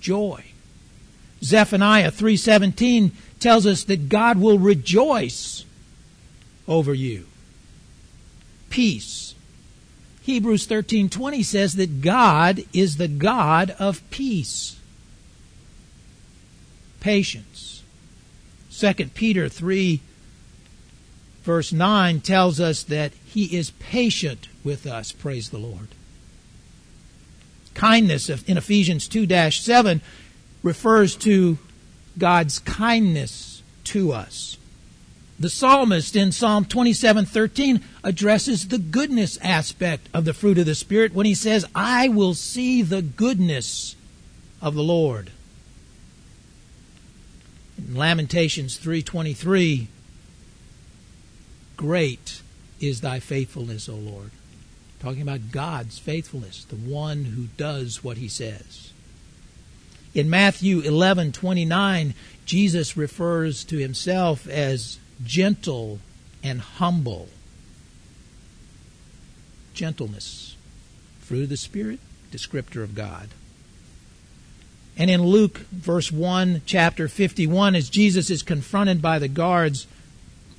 Joy. 0.00 0.42
Zephaniah 1.44 2.10
3:17 2.10 3.12
tells 3.38 3.66
us 3.66 3.84
that 3.84 4.08
God 4.08 4.38
will 4.38 4.58
rejoice 4.58 5.66
over 6.66 6.94
you. 6.94 7.26
Peace. 8.70 9.34
Hebrews 10.22 10.64
13:20 10.64 11.42
says 11.42 11.74
that 11.74 12.00
God 12.00 12.64
is 12.72 12.96
the 12.96 13.06
God 13.06 13.72
of 13.78 14.00
peace. 14.08 14.75
Patience. 17.06 17.84
2 18.72 18.94
Peter 19.14 19.48
3 19.48 20.00
verse 21.44 21.72
9 21.72 22.20
tells 22.20 22.58
us 22.58 22.82
that 22.82 23.12
he 23.24 23.44
is 23.56 23.70
patient 23.78 24.48
with 24.64 24.88
us, 24.88 25.12
praise 25.12 25.50
the 25.50 25.58
Lord. 25.58 25.86
Kindness 27.74 28.28
in 28.28 28.56
Ephesians 28.56 29.08
2-7 29.08 30.00
refers 30.64 31.14
to 31.14 31.58
God's 32.18 32.58
kindness 32.58 33.62
to 33.84 34.12
us. 34.12 34.56
The 35.38 35.48
psalmist 35.48 36.16
in 36.16 36.32
Psalm 36.32 36.64
27:13 36.64 37.82
addresses 38.02 38.66
the 38.66 38.78
goodness 38.78 39.38
aspect 39.42 40.08
of 40.12 40.24
the 40.24 40.34
fruit 40.34 40.58
of 40.58 40.66
the 40.66 40.74
spirit 40.74 41.14
when 41.14 41.26
he 41.26 41.36
says, 41.36 41.66
"I 41.72 42.08
will 42.08 42.34
see 42.34 42.82
the 42.82 43.02
goodness 43.02 43.94
of 44.60 44.74
the 44.74 44.82
Lord." 44.82 45.30
In 47.78 47.94
Lamentations 47.94 48.78
3:23, 48.78 49.88
Great 51.76 52.40
is 52.80 53.00
thy 53.00 53.20
faithfulness, 53.20 53.88
O 53.88 53.96
Lord. 53.96 54.30
Talking 54.98 55.22
about 55.22 55.52
God's 55.52 55.98
faithfulness, 55.98 56.64
the 56.64 56.76
one 56.76 57.26
who 57.26 57.48
does 57.56 58.02
what 58.02 58.16
he 58.16 58.28
says. 58.28 58.92
In 60.14 60.30
Matthew 60.30 60.80
11:29, 60.80 62.14
Jesus 62.46 62.96
refers 62.96 63.64
to 63.64 63.76
himself 63.76 64.46
as 64.48 64.98
gentle 65.24 66.00
and 66.42 66.60
humble. 66.60 67.28
Gentleness, 69.74 70.54
through 71.20 71.46
the 71.46 71.56
Spirit, 71.58 72.00
descriptor 72.32 72.82
of 72.82 72.94
God. 72.94 73.28
And 74.96 75.10
in 75.10 75.22
Luke, 75.22 75.58
verse 75.70 76.10
1, 76.10 76.62
chapter 76.64 77.06
51, 77.08 77.74
as 77.74 77.90
Jesus 77.90 78.30
is 78.30 78.42
confronted 78.42 79.02
by 79.02 79.18
the 79.18 79.28
guards, 79.28 79.86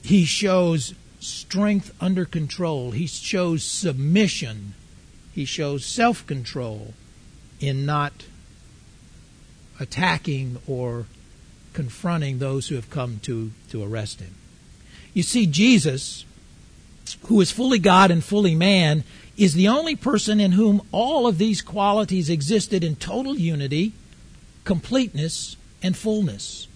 he 0.03 0.25
shows 0.25 0.93
strength 1.19 1.93
under 1.99 2.23
control. 2.25 2.91
He 2.91 3.07
shows 3.07 3.63
submission. 3.63 4.73
He 5.33 5.45
shows 5.45 5.85
self 5.85 6.25
control 6.27 6.93
in 7.59 7.85
not 7.85 8.25
attacking 9.79 10.57
or 10.67 11.05
confronting 11.73 12.39
those 12.39 12.67
who 12.67 12.75
have 12.75 12.89
come 12.89 13.19
to, 13.23 13.51
to 13.69 13.83
arrest 13.83 14.19
him. 14.19 14.35
You 15.13 15.23
see, 15.23 15.45
Jesus, 15.47 16.25
who 17.23 17.41
is 17.41 17.51
fully 17.51 17.79
God 17.79 18.11
and 18.11 18.23
fully 18.23 18.55
man, 18.55 19.03
is 19.35 19.53
the 19.53 19.67
only 19.67 19.95
person 19.95 20.39
in 20.39 20.53
whom 20.53 20.81
all 20.91 21.27
of 21.27 21.37
these 21.37 21.61
qualities 21.61 22.29
existed 22.29 22.83
in 22.83 22.95
total 22.95 23.37
unity, 23.37 23.93
completeness, 24.67 25.55
and 25.81 25.95
fullness 25.95 26.67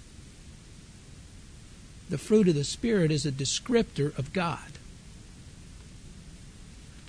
the 2.10 2.18
fruit 2.18 2.48
of 2.48 2.56
the 2.56 2.64
Spirit 2.64 3.12
is 3.12 3.26
a 3.26 3.32
descriptor 3.32 4.18
of 4.18 4.34
God. 4.34 4.72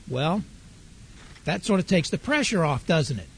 Well, 0.09 0.43
that 1.45 1.65
sort 1.65 1.81
of 1.81 1.87
takes 1.87 2.11
the 2.11 2.19
pressure 2.19 2.65
off, 2.65 2.87
doesn't 2.87 3.19
it? 3.19 3.29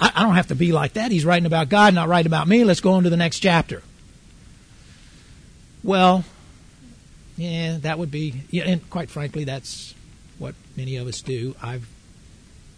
I 0.00 0.22
don't 0.22 0.34
have 0.34 0.48
to 0.48 0.54
be 0.54 0.72
like 0.72 0.92
that. 0.92 1.10
He's 1.10 1.24
writing 1.24 1.46
about 1.46 1.68
God, 1.68 1.94
not 1.94 2.08
writing 2.08 2.30
about 2.30 2.46
me. 2.46 2.64
Let's 2.64 2.80
go 2.80 2.92
on 2.92 3.04
to 3.04 3.10
the 3.10 3.16
next 3.16 3.40
chapter. 3.40 3.82
Well, 5.82 6.24
yeah, 7.36 7.78
that 7.78 7.98
would 7.98 8.10
be, 8.10 8.42
yeah, 8.50 8.64
and 8.64 8.90
quite 8.90 9.10
frankly, 9.10 9.44
that's 9.44 9.94
what 10.38 10.54
many 10.76 10.96
of 10.96 11.06
us 11.06 11.20
do. 11.20 11.56
I've 11.60 11.88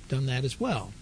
done 0.09 0.27
that 0.27 0.45
as 0.45 0.59
well. 0.59 0.93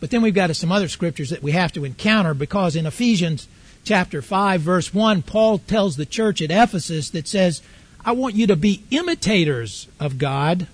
But 0.00 0.10
then 0.10 0.22
we've 0.22 0.34
got 0.34 0.54
some 0.54 0.72
other 0.72 0.88
scriptures 0.88 1.30
that 1.30 1.42
we 1.42 1.52
have 1.52 1.72
to 1.72 1.84
encounter 1.84 2.34
because 2.34 2.76
in 2.76 2.86
Ephesians 2.86 3.48
chapter 3.84 4.22
5, 4.22 4.60
verse 4.60 4.94
1, 4.94 5.22
Paul 5.22 5.58
tells 5.58 5.96
the 5.96 6.06
church 6.06 6.40
at 6.40 6.50
Ephesus 6.50 7.10
that 7.10 7.26
says, 7.26 7.62
I 8.04 8.12
want 8.12 8.36
you 8.36 8.46
to 8.46 8.56
be 8.56 8.84
imitators 8.90 9.88
of 9.98 10.18
God. 10.18 10.66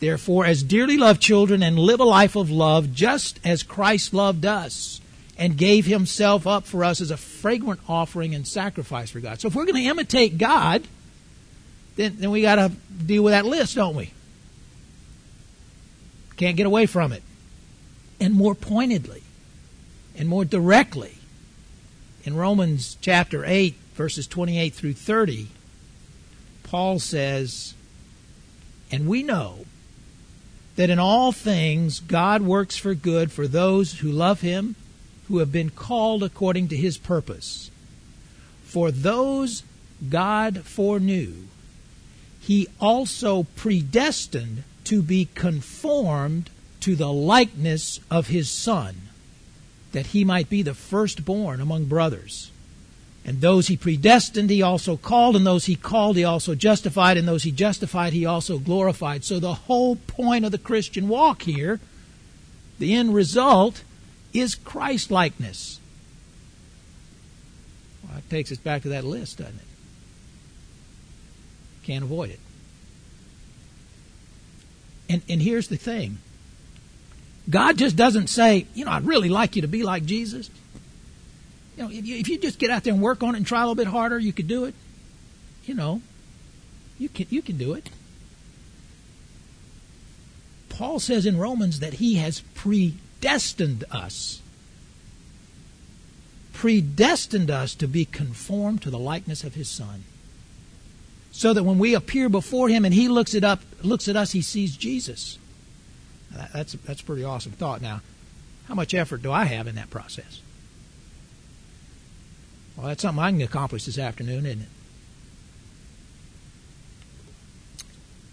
Therefore, 0.00 0.46
as 0.46 0.62
dearly 0.62 0.96
loved 0.96 1.20
children, 1.20 1.62
and 1.62 1.78
live 1.78 2.00
a 2.00 2.04
life 2.04 2.36
of 2.36 2.50
love, 2.50 2.92
just 2.92 3.40
as 3.44 3.62
Christ 3.62 4.14
loved 4.14 4.46
us 4.46 5.00
and 5.36 5.56
gave 5.56 5.86
himself 5.86 6.46
up 6.46 6.66
for 6.66 6.84
us 6.84 7.00
as 7.00 7.10
a 7.10 7.16
fragrant 7.16 7.80
offering 7.88 8.34
and 8.34 8.46
sacrifice 8.46 9.10
for 9.10 9.20
God. 9.20 9.40
So, 9.40 9.48
if 9.48 9.54
we're 9.54 9.64
going 9.64 9.82
to 9.82 9.88
imitate 9.88 10.38
God, 10.38 10.86
then, 11.96 12.16
then 12.18 12.30
we 12.30 12.42
got 12.42 12.56
to 12.56 12.70
deal 13.04 13.22
with 13.22 13.32
that 13.32 13.44
list, 13.44 13.74
don't 13.74 13.96
we? 13.96 14.12
Can't 16.36 16.56
get 16.56 16.66
away 16.66 16.86
from 16.86 17.12
it. 17.12 17.22
And 18.20 18.34
more 18.34 18.54
pointedly 18.54 19.22
and 20.16 20.28
more 20.28 20.44
directly, 20.44 21.18
in 22.24 22.36
Romans 22.36 22.98
chapter 23.00 23.44
8, 23.44 23.74
verses 23.94 24.26
28 24.26 24.74
through 24.74 24.94
30, 24.94 25.48
Paul 26.64 26.98
says, 26.98 27.74
And 28.90 29.08
we 29.08 29.22
know 29.22 29.64
that 30.76 30.90
in 30.90 30.98
all 30.98 31.32
things 31.32 32.00
God 32.00 32.42
works 32.42 32.76
for 32.76 32.94
good 32.94 33.32
for 33.32 33.48
those 33.48 34.00
who 34.00 34.10
love 34.10 34.42
him, 34.42 34.74
who 35.28 35.38
have 35.38 35.50
been 35.50 35.70
called 35.70 36.22
according 36.22 36.68
to 36.68 36.76
his 36.76 36.98
purpose. 36.98 37.70
For 38.64 38.90
those 38.90 39.62
God 40.08 40.64
foreknew, 40.64 41.44
he 42.40 42.68
also 42.80 43.44
predestined 43.56 44.64
to 44.84 45.02
be 45.02 45.28
conformed 45.34 46.50
to 46.88 46.96
the 46.96 47.12
likeness 47.12 48.00
of 48.10 48.28
his 48.28 48.50
Son 48.50 48.96
that 49.92 50.06
he 50.06 50.24
might 50.24 50.48
be 50.48 50.62
the 50.62 50.72
firstborn 50.72 51.60
among 51.60 51.84
brothers. 51.84 52.50
And 53.26 53.42
those 53.42 53.66
he 53.66 53.76
predestined, 53.76 54.48
he 54.48 54.62
also 54.62 54.96
called, 54.96 55.36
and 55.36 55.46
those 55.46 55.66
he 55.66 55.76
called, 55.76 56.16
he 56.16 56.24
also 56.24 56.54
justified, 56.54 57.18
and 57.18 57.28
those 57.28 57.42
he 57.42 57.52
justified, 57.52 58.14
he 58.14 58.24
also 58.24 58.58
glorified. 58.58 59.22
So 59.22 59.38
the 59.38 59.52
whole 59.52 59.96
point 59.96 60.46
of 60.46 60.50
the 60.50 60.56
Christian 60.56 61.08
walk 61.08 61.42
here, 61.42 61.78
the 62.78 62.94
end 62.94 63.14
result, 63.14 63.82
is 64.32 64.54
Christ 64.54 65.10
likeness. 65.10 65.80
Well, 68.02 68.14
that 68.14 68.30
takes 68.30 68.50
us 68.50 68.56
back 68.56 68.80
to 68.84 68.88
that 68.88 69.04
list, 69.04 69.36
doesn't 69.36 69.56
it? 69.56 69.60
Can't 71.82 72.04
avoid 72.04 72.30
it. 72.30 72.40
And, 75.10 75.20
and 75.28 75.42
here's 75.42 75.68
the 75.68 75.76
thing 75.76 76.16
God 77.48 77.78
just 77.78 77.96
doesn't 77.96 78.26
say, 78.28 78.66
you 78.74 78.84
know, 78.84 78.90
I'd 78.90 79.06
really 79.06 79.28
like 79.28 79.56
you 79.56 79.62
to 79.62 79.68
be 79.68 79.82
like 79.82 80.04
Jesus. 80.04 80.50
You 81.76 81.84
know, 81.84 81.90
if 81.90 82.04
you, 82.04 82.16
if 82.16 82.28
you 82.28 82.38
just 82.38 82.58
get 82.58 82.70
out 82.70 82.84
there 82.84 82.92
and 82.92 83.02
work 83.02 83.22
on 83.22 83.34
it 83.34 83.38
and 83.38 83.46
try 83.46 83.60
a 83.60 83.62
little 83.62 83.74
bit 83.74 83.86
harder, 83.86 84.18
you 84.18 84.32
could 84.32 84.48
do 84.48 84.64
it. 84.64 84.74
You 85.64 85.74
know, 85.74 86.02
you 86.98 87.08
can, 87.08 87.26
you 87.30 87.40
can 87.40 87.56
do 87.56 87.72
it. 87.74 87.88
Paul 90.68 90.98
says 90.98 91.26
in 91.26 91.38
Romans 91.38 91.80
that 91.80 91.94
he 91.94 92.16
has 92.16 92.40
predestined 92.54 93.84
us. 93.90 94.40
predestined 96.52 97.50
us 97.50 97.74
to 97.76 97.86
be 97.86 98.04
conformed 98.04 98.82
to 98.82 98.90
the 98.90 98.98
likeness 98.98 99.44
of 99.44 99.54
his 99.54 99.68
son. 99.68 100.02
So 101.30 101.54
that 101.54 101.62
when 101.62 101.78
we 101.78 101.94
appear 101.94 102.28
before 102.28 102.68
him 102.68 102.84
and 102.84 102.92
he 102.92 103.08
looks 103.08 103.32
it 103.32 103.44
up 103.44 103.60
looks 103.82 104.08
at 104.08 104.16
us, 104.16 104.32
he 104.32 104.42
sees 104.42 104.76
Jesus. 104.76 105.38
That's 106.30 106.74
that's 106.74 107.00
a 107.00 107.04
pretty 107.04 107.24
awesome 107.24 107.52
thought. 107.52 107.80
Now, 107.80 108.00
how 108.66 108.74
much 108.74 108.94
effort 108.94 109.22
do 109.22 109.32
I 109.32 109.44
have 109.44 109.66
in 109.66 109.74
that 109.76 109.90
process? 109.90 110.40
Well, 112.76 112.86
that's 112.86 113.02
something 113.02 113.22
I 113.22 113.30
can 113.30 113.42
accomplish 113.42 113.86
this 113.86 113.98
afternoon, 113.98 114.46
isn't 114.46 114.62
it? 114.62 114.68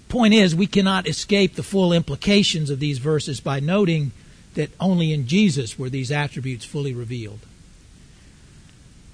Point 0.07 0.33
is, 0.33 0.55
we 0.55 0.67
cannot 0.67 1.07
escape 1.07 1.55
the 1.55 1.63
full 1.63 1.91
implications 1.91 2.69
of 2.69 2.79
these 2.79 2.99
verses 2.99 3.39
by 3.39 3.59
noting 3.59 4.11
that 4.53 4.69
only 4.79 5.11
in 5.11 5.27
Jesus 5.27 5.79
were 5.79 5.89
these 5.89 6.11
attributes 6.11 6.63
fully 6.63 6.93
revealed. 6.93 7.39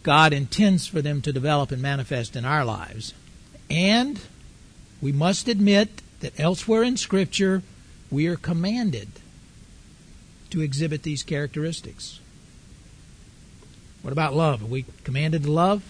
God 0.04 0.34
intends 0.34 0.88
for 0.88 1.02
them 1.02 1.22
to 1.22 1.34
develop 1.34 1.72
and 1.72 1.82
manifest 1.82 2.36
in 2.36 2.46
our 2.46 2.66
lives. 2.66 3.14
And 3.70 4.20
we 5.02 5.12
must 5.12 5.48
admit 5.48 6.02
that 6.20 6.40
elsewhere 6.40 6.84
in 6.84 6.98
Scripture, 6.98 7.64
we 8.12 8.28
are 8.28 8.36
commanded 8.36 9.08
to 10.50 10.62
exhibit 10.62 11.04
these 11.04 11.24
characteristics. 11.24 12.20
What 14.02 14.12
about 14.12 14.36
love? 14.36 14.62
Are 14.62 14.68
we 14.68 14.86
commanded 15.04 15.44
to 15.44 15.52
love? 15.52 15.84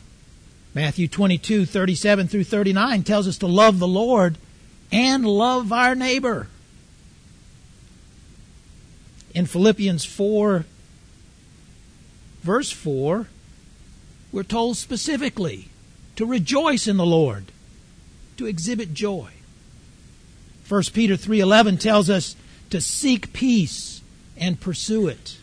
Matthew 0.73 1.07
22, 1.07 1.65
37 1.65 2.27
through 2.27 2.43
39 2.43 3.03
tells 3.03 3.27
us 3.27 3.37
to 3.39 3.47
love 3.47 3.79
the 3.79 3.87
Lord 3.87 4.37
and 4.91 5.25
love 5.25 5.73
our 5.73 5.95
neighbor. 5.95 6.47
In 9.33 9.45
Philippians 9.45 10.05
4, 10.05 10.65
verse 12.43 12.71
4, 12.71 13.27
we're 14.31 14.43
told 14.43 14.77
specifically 14.77 15.69
to 16.15 16.25
rejoice 16.25 16.87
in 16.87 16.97
the 16.97 17.05
Lord, 17.05 17.45
to 18.37 18.45
exhibit 18.45 18.93
joy. 18.93 19.31
1 20.71 20.93
Peter 20.93 21.17
3:11 21.17 21.77
tells 21.77 22.09
us 22.09 22.37
to 22.69 22.79
seek 22.79 23.33
peace 23.33 23.99
and 24.37 24.57
pursue 24.57 25.09
it. 25.09 25.35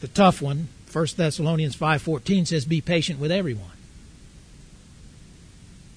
The 0.00 0.08
tough 0.08 0.42
one, 0.42 0.68
1 0.92 1.16
Thessalonians 1.16 1.74
5:14 1.74 2.44
says 2.44 2.66
be 2.66 2.82
patient 2.82 3.18
with 3.18 3.32
everyone. 3.32 3.78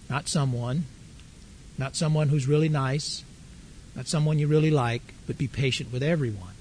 Not 0.09 0.29
someone, 0.29 0.85
not 1.77 1.97
someone 1.97 2.29
who's 2.29 2.47
really 2.47 2.69
nice, 2.69 3.23
not 3.93 4.07
someone 4.07 4.39
you 4.39 4.47
really 4.47 4.71
like, 4.71 5.01
but 5.25 5.37
be 5.37 5.49
patient 5.49 5.91
with 5.91 6.01
everyone. 6.01 6.55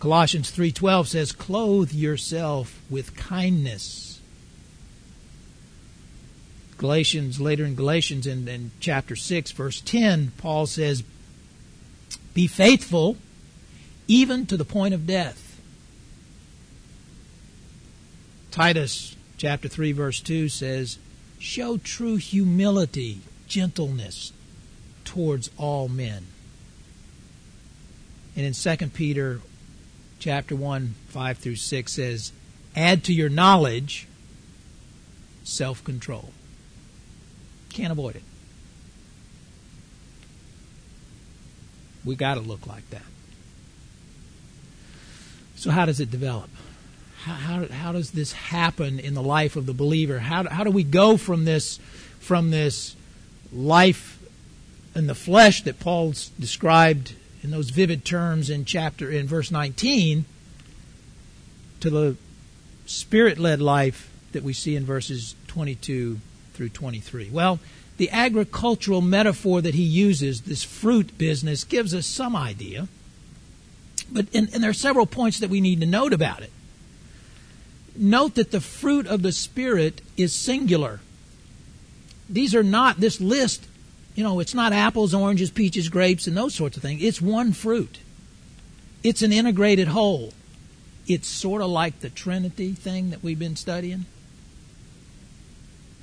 Colossians 0.00 0.50
3:12 0.50 1.06
says 1.06 1.30
clothe 1.30 1.92
yourself 1.92 2.80
with 2.90 3.14
kindness. 3.14 4.07
Galatians 6.78 7.40
later 7.40 7.64
in 7.64 7.74
Galatians 7.74 8.26
in, 8.26 8.48
in 8.48 8.70
chapter 8.80 9.14
6 9.14 9.50
verse 9.52 9.80
10 9.80 10.32
Paul 10.38 10.66
says 10.66 11.02
be 12.34 12.46
faithful 12.46 13.16
even 14.06 14.46
to 14.46 14.56
the 14.56 14.64
point 14.64 14.94
of 14.94 15.06
death. 15.06 15.60
Titus 18.50 19.16
chapter 19.36 19.68
3 19.68 19.92
verse 19.92 20.20
2 20.20 20.48
says 20.48 20.98
show 21.38 21.76
true 21.78 22.16
humility, 22.16 23.20
gentleness 23.46 24.32
towards 25.04 25.50
all 25.56 25.88
men. 25.88 26.26
And 28.36 28.46
in 28.46 28.52
2 28.52 28.76
Peter 28.88 29.40
chapter 30.18 30.54
1, 30.54 30.94
5 31.08 31.38
through 31.38 31.56
6 31.56 31.92
says, 31.92 32.32
Add 32.76 33.04
to 33.04 33.12
your 33.12 33.28
knowledge 33.28 34.06
self 35.42 35.82
control. 35.82 36.30
Can't 37.70 37.92
avoid 37.92 38.16
it. 38.16 38.22
We 42.04 42.16
got 42.16 42.34
to 42.34 42.40
look 42.40 42.66
like 42.66 42.88
that. 42.90 43.02
So, 45.56 45.70
how 45.70 45.86
does 45.86 46.00
it 46.00 46.10
develop? 46.10 46.48
How, 47.22 47.34
how, 47.34 47.66
how, 47.66 47.92
does 47.92 48.12
this 48.12 48.32
happen 48.32 49.00
in 49.00 49.14
the 49.14 49.22
life 49.22 49.56
of 49.56 49.66
the 49.66 49.74
believer? 49.74 50.20
How, 50.20 50.48
how 50.48 50.62
do 50.62 50.70
we 50.70 50.84
go 50.84 51.16
from 51.16 51.44
this, 51.44 51.78
from 52.20 52.50
this 52.50 52.94
life 53.52 54.24
in 54.94 55.06
the 55.06 55.14
flesh 55.14 55.62
that 55.62 55.80
Paul's 55.80 56.28
described 56.40 57.14
in 57.42 57.50
those 57.50 57.70
vivid 57.70 58.04
terms 58.04 58.50
in 58.50 58.64
chapter 58.64 59.10
in 59.10 59.26
verse 59.26 59.50
19 59.50 60.24
to 61.80 61.90
the 61.90 62.16
spirit-led 62.86 63.60
life 63.60 64.10
that 64.32 64.42
we 64.42 64.52
see 64.52 64.76
in 64.76 64.84
verses 64.84 65.34
22 65.48 66.20
through 66.58 66.68
23. 66.68 67.30
Well, 67.30 67.60
the 67.96 68.10
agricultural 68.10 69.00
metaphor 69.00 69.62
that 69.62 69.74
he 69.74 69.82
uses, 69.82 70.42
this 70.42 70.62
fruit 70.62 71.16
business, 71.16 71.64
gives 71.64 71.94
us 71.94 72.04
some 72.04 72.36
idea. 72.36 72.88
But 74.10 74.26
and, 74.34 74.52
and 74.52 74.62
there 74.62 74.70
are 74.70 74.74
several 74.74 75.06
points 75.06 75.38
that 75.38 75.48
we 75.48 75.60
need 75.60 75.80
to 75.80 75.86
note 75.86 76.12
about 76.12 76.42
it. 76.42 76.52
Note 77.96 78.34
that 78.34 78.50
the 78.50 78.60
fruit 78.60 79.06
of 79.06 79.22
the 79.22 79.32
Spirit 79.32 80.02
is 80.16 80.34
singular. 80.34 81.00
These 82.28 82.54
are 82.54 82.62
not, 82.62 82.98
this 82.98 83.20
list 83.20 83.66
you 84.18 84.24
know, 84.24 84.40
it's 84.40 84.52
not 84.52 84.72
apples, 84.72 85.14
oranges, 85.14 85.52
peaches, 85.52 85.88
grapes, 85.88 86.26
and 86.26 86.36
those 86.36 86.52
sorts 86.52 86.76
of 86.76 86.82
things. 86.82 87.00
It's 87.00 87.22
one 87.22 87.52
fruit. 87.52 88.00
It's 89.04 89.22
an 89.22 89.32
integrated 89.32 89.86
whole. 89.86 90.32
It's 91.06 91.28
sort 91.28 91.62
of 91.62 91.70
like 91.70 92.00
the 92.00 92.10
Trinity 92.10 92.72
thing 92.72 93.10
that 93.10 93.22
we've 93.22 93.38
been 93.38 93.54
studying. 93.54 94.06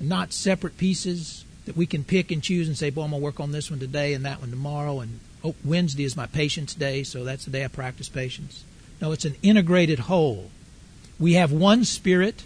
Not 0.00 0.32
separate 0.32 0.76
pieces 0.76 1.44
that 1.64 1.76
we 1.76 1.86
can 1.86 2.04
pick 2.04 2.30
and 2.30 2.42
choose 2.42 2.68
and 2.68 2.76
say, 2.76 2.90
boy, 2.90 3.02
I'm 3.02 3.10
going 3.10 3.20
to 3.20 3.24
work 3.24 3.40
on 3.40 3.52
this 3.52 3.70
one 3.70 3.80
today 3.80 4.14
and 4.14 4.24
that 4.24 4.40
one 4.40 4.50
tomorrow. 4.50 5.00
And 5.00 5.20
oh, 5.44 5.54
Wednesday 5.64 6.04
is 6.04 6.16
my 6.16 6.26
patience 6.26 6.74
day, 6.74 7.02
so 7.02 7.24
that's 7.24 7.44
the 7.44 7.50
day 7.50 7.64
I 7.64 7.68
practice 7.68 8.08
patience. 8.08 8.64
No, 9.00 9.12
it's 9.12 9.24
an 9.24 9.36
integrated 9.42 10.00
whole. 10.00 10.50
We 11.18 11.34
have 11.34 11.52
one 11.52 11.84
spirit 11.84 12.44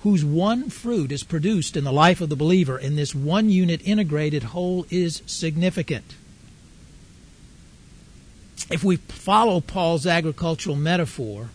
whose 0.00 0.24
one 0.24 0.70
fruit 0.70 1.10
is 1.10 1.24
produced 1.24 1.76
in 1.76 1.84
the 1.84 1.92
life 1.92 2.20
of 2.20 2.28
the 2.28 2.36
believer 2.36 2.76
and 2.76 2.96
this 2.96 3.14
one 3.14 3.50
unit 3.50 3.80
integrated 3.84 4.44
whole 4.44 4.86
is 4.90 5.22
significant. 5.26 6.14
If 8.70 8.82
we 8.82 8.96
follow 8.96 9.60
Paul's 9.60 10.06
agricultural 10.06 10.76
metaphor, 10.76 11.50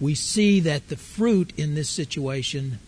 we 0.00 0.14
see 0.14 0.60
that 0.60 0.88
the 0.88 0.96
fruit 0.96 1.52
in 1.56 1.74
this 1.74 1.90
situation 1.90 2.78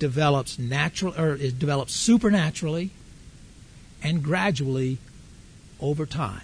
develops 0.00 0.58
natural 0.58 1.14
or 1.16 1.36
it 1.36 1.60
develops 1.60 1.94
supernaturally 1.94 2.90
and 4.02 4.24
gradually 4.24 4.98
over 5.80 6.06
time. 6.06 6.42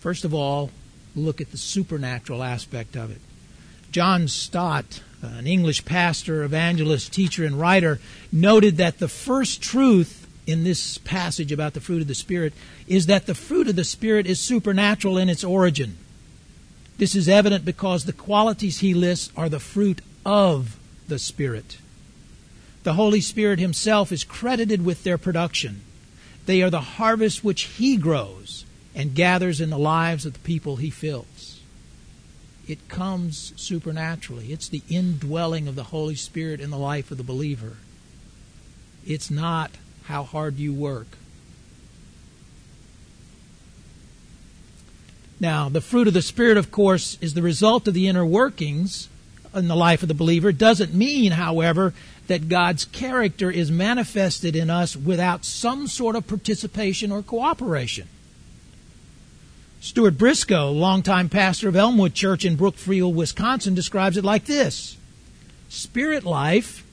First 0.00 0.24
of 0.24 0.34
all, 0.34 0.70
look 1.14 1.40
at 1.40 1.52
the 1.52 1.56
supernatural 1.56 2.42
aspect 2.42 2.96
of 2.96 3.12
it. 3.12 3.20
John 3.92 4.26
Stott 4.26 5.02
an 5.22 5.46
English 5.46 5.84
pastor, 5.84 6.42
evangelist, 6.42 7.12
teacher, 7.12 7.44
and 7.44 7.58
writer, 7.58 7.98
noted 8.30 8.76
that 8.76 8.98
the 8.98 9.08
first 9.08 9.60
truth 9.60 10.26
in 10.46 10.64
this 10.64 10.98
passage 10.98 11.52
about 11.52 11.74
the 11.74 11.80
fruit 11.80 12.00
of 12.00 12.08
the 12.08 12.14
Spirit 12.14 12.52
is 12.86 13.06
that 13.06 13.26
the 13.26 13.34
fruit 13.34 13.68
of 13.68 13.76
the 13.76 13.84
Spirit 13.84 14.26
is 14.26 14.40
supernatural 14.40 15.18
in 15.18 15.28
its 15.28 15.44
origin. 15.44 15.96
This 16.96 17.14
is 17.14 17.28
evident 17.28 17.64
because 17.64 18.04
the 18.04 18.12
qualities 18.12 18.78
he 18.78 18.94
lists 18.94 19.32
are 19.36 19.48
the 19.48 19.60
fruit 19.60 20.00
of 20.24 20.78
the 21.08 21.18
Spirit. 21.18 21.78
The 22.88 22.94
Holy 22.94 23.20
Spirit 23.20 23.58
himself 23.58 24.10
is 24.12 24.24
credited 24.24 24.82
with 24.82 25.04
their 25.04 25.18
production. 25.18 25.82
They 26.46 26.62
are 26.62 26.70
the 26.70 26.80
harvest 26.80 27.44
which 27.44 27.64
he 27.64 27.98
grows 27.98 28.64
and 28.94 29.14
gathers 29.14 29.60
in 29.60 29.68
the 29.68 29.76
lives 29.76 30.24
of 30.24 30.32
the 30.32 30.38
people 30.38 30.76
he 30.76 30.88
fills 30.88 31.60
it 32.66 32.88
comes 32.88 33.52
supernaturally. 33.56 34.54
It's 34.54 34.68
the 34.68 34.80
indwelling 34.88 35.68
of 35.68 35.74
the 35.74 35.84
Holy 35.84 36.14
Spirit 36.14 36.62
in 36.62 36.70
the 36.70 36.78
life 36.78 37.10
of 37.10 37.18
the 37.18 37.22
believer. 37.22 37.76
It's 39.06 39.30
not 39.30 39.72
how 40.04 40.22
hard 40.22 40.56
you 40.56 40.72
work. 40.72 41.08
Now, 45.38 45.68
the 45.68 45.82
fruit 45.82 46.08
of 46.08 46.14
the 46.14 46.22
Spirit, 46.22 46.56
of 46.56 46.70
course, 46.70 47.18
is 47.20 47.34
the 47.34 47.42
result 47.42 47.86
of 47.86 47.92
the 47.92 48.08
inner 48.08 48.24
workings 48.24 49.10
in 49.58 49.68
the 49.68 49.76
life 49.76 50.02
of 50.02 50.08
the 50.08 50.14
believer. 50.14 50.52
Doesn't 50.52 50.94
mean, 50.94 51.32
however, 51.32 51.94
that 52.26 52.48
God's 52.48 52.84
character 52.84 53.50
is 53.50 53.70
manifested 53.70 54.54
in 54.54 54.70
us 54.70 54.96
without 54.96 55.44
some 55.44 55.86
sort 55.86 56.16
of 56.16 56.26
participation 56.26 57.10
or 57.10 57.22
cooperation. 57.22 58.08
Stuart 59.80 60.18
Briscoe, 60.18 60.70
longtime 60.70 61.28
pastor 61.28 61.68
of 61.68 61.76
Elmbrook 61.76 62.12
Church 62.12 62.44
in 62.44 62.56
Brookfield, 62.56 63.14
Wisconsin, 63.14 63.74
describes 63.74 64.16
it 64.16 64.24
like 64.24 64.44
this 64.44 64.96
Spirit 65.68 66.24
life 66.24 66.84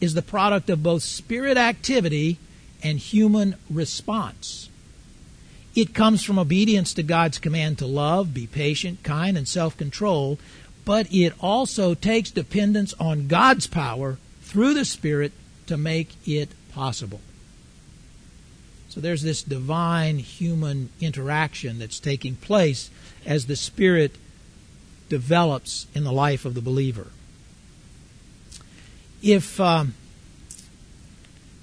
is 0.00 0.14
the 0.14 0.22
product 0.22 0.68
of 0.68 0.82
both 0.82 1.02
spirit 1.02 1.56
activity 1.56 2.38
and 2.82 2.98
human 2.98 3.56
response. 3.70 4.68
It 5.74 5.94
comes 5.94 6.22
from 6.22 6.38
obedience 6.38 6.94
to 6.94 7.02
God's 7.02 7.38
command 7.38 7.78
to 7.78 7.86
love, 7.86 8.32
be 8.32 8.46
patient, 8.46 9.02
kind, 9.02 9.36
and 9.36 9.46
self 9.46 9.76
control, 9.76 10.38
but 10.86 11.12
it 11.12 11.34
also 11.40 11.92
takes 11.92 12.30
dependence 12.30 12.94
on 12.98 13.26
God's 13.26 13.66
power 13.66 14.16
through 14.40 14.72
the 14.72 14.86
Spirit 14.86 15.32
to 15.66 15.76
make 15.76 16.14
it 16.26 16.48
possible. 16.72 17.20
So 18.88 19.00
there's 19.00 19.22
this 19.22 19.42
divine 19.42 20.18
human 20.20 20.88
interaction 21.00 21.80
that's 21.80 22.00
taking 22.00 22.36
place 22.36 22.88
as 23.26 23.46
the 23.46 23.56
Spirit 23.56 24.14
develops 25.08 25.86
in 25.92 26.04
the 26.04 26.12
life 26.12 26.44
of 26.44 26.54
the 26.54 26.62
believer. 26.62 27.08
If 29.22 29.60
um, 29.60 29.94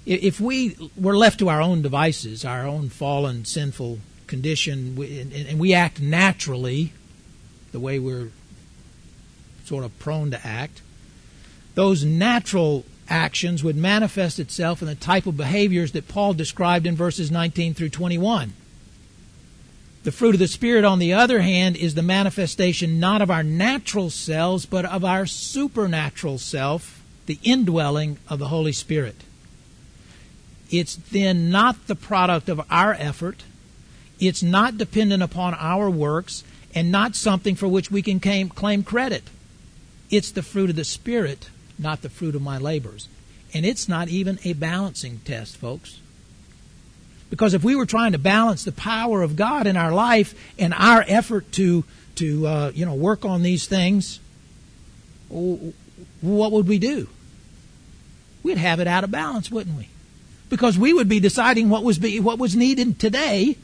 if 0.04 0.38
we 0.38 0.76
were 0.96 1.16
left 1.16 1.38
to 1.38 1.48
our 1.48 1.62
own 1.62 1.80
devices, 1.80 2.44
our 2.44 2.66
own 2.66 2.90
fallen, 2.90 3.46
sinful 3.46 4.00
condition, 4.26 5.02
and 5.02 5.58
we 5.58 5.72
act 5.72 5.98
naturally, 5.98 6.92
the 7.72 7.80
way 7.80 7.98
we're 7.98 8.28
sort 9.64 9.84
of 9.84 9.98
prone 9.98 10.30
to 10.30 10.46
act, 10.46 10.82
those 11.74 12.04
natural 12.04 12.84
actions 13.08 13.62
would 13.62 13.76
manifest 13.76 14.38
itself 14.38 14.80
in 14.80 14.88
the 14.88 14.94
type 14.94 15.26
of 15.26 15.36
behaviors 15.36 15.92
that 15.92 16.08
Paul 16.08 16.34
described 16.34 16.86
in 16.86 16.96
verses 16.96 17.30
19 17.30 17.74
through 17.74 17.90
21. 17.90 18.52
The 20.04 20.12
fruit 20.12 20.34
of 20.34 20.38
the 20.38 20.48
Spirit, 20.48 20.84
on 20.84 20.98
the 20.98 21.14
other 21.14 21.40
hand, 21.40 21.76
is 21.76 21.94
the 21.94 22.02
manifestation 22.02 23.00
not 23.00 23.22
of 23.22 23.30
our 23.30 23.42
natural 23.42 24.10
selves, 24.10 24.66
but 24.66 24.84
of 24.84 25.04
our 25.04 25.24
supernatural 25.24 26.38
self, 26.38 27.02
the 27.26 27.38
indwelling 27.42 28.18
of 28.28 28.38
the 28.38 28.48
Holy 28.48 28.72
Spirit. 28.72 29.16
It's 30.70 30.96
then 30.96 31.50
not 31.50 31.86
the 31.86 31.94
product 31.94 32.48
of 32.48 32.60
our 32.70 32.94
effort, 32.94 33.44
it's 34.20 34.42
not 34.42 34.78
dependent 34.78 35.22
upon 35.22 35.54
our 35.54 35.88
works, 35.88 36.44
and 36.74 36.92
not 36.92 37.16
something 37.16 37.54
for 37.54 37.68
which 37.68 37.90
we 37.90 38.02
can 38.02 38.20
claim 38.20 38.82
credit. 38.82 39.22
It's 40.16 40.30
the 40.30 40.42
fruit 40.42 40.70
of 40.70 40.76
the 40.76 40.84
Spirit 40.84 41.48
not 41.78 42.02
the 42.02 42.08
fruit 42.08 42.34
of 42.34 42.42
my 42.42 42.58
labors. 42.58 43.08
And 43.52 43.64
it's 43.64 43.88
not 43.88 44.08
even 44.08 44.38
a 44.44 44.52
balancing 44.52 45.20
test, 45.24 45.56
folks. 45.56 46.00
Because 47.30 47.54
if 47.54 47.64
we 47.64 47.74
were 47.74 47.86
trying 47.86 48.12
to 48.12 48.18
balance 48.18 48.64
the 48.64 48.72
power 48.72 49.22
of 49.22 49.36
God 49.36 49.66
in 49.66 49.76
our 49.76 49.92
life 49.92 50.34
and 50.58 50.74
our 50.74 51.04
effort 51.06 51.50
to 51.52 51.84
to 52.16 52.46
uh, 52.46 52.72
you 52.74 52.86
know 52.86 52.94
work 52.94 53.24
on 53.24 53.42
these 53.42 53.66
things, 53.66 54.20
what 55.28 56.52
would 56.52 56.68
we 56.68 56.78
do? 56.78 57.08
We'd 58.42 58.58
have 58.58 58.78
it 58.78 58.86
out 58.86 59.04
of 59.04 59.10
balance, 59.10 59.50
wouldn't 59.50 59.76
we? 59.76 59.88
Because 60.48 60.78
we 60.78 60.92
would 60.92 61.08
be 61.08 61.18
deciding 61.18 61.70
what 61.70 61.82
was 61.82 61.98
be, 61.98 62.20
what 62.20 62.38
was 62.38 62.54
needed 62.54 63.00
today. 63.00 63.56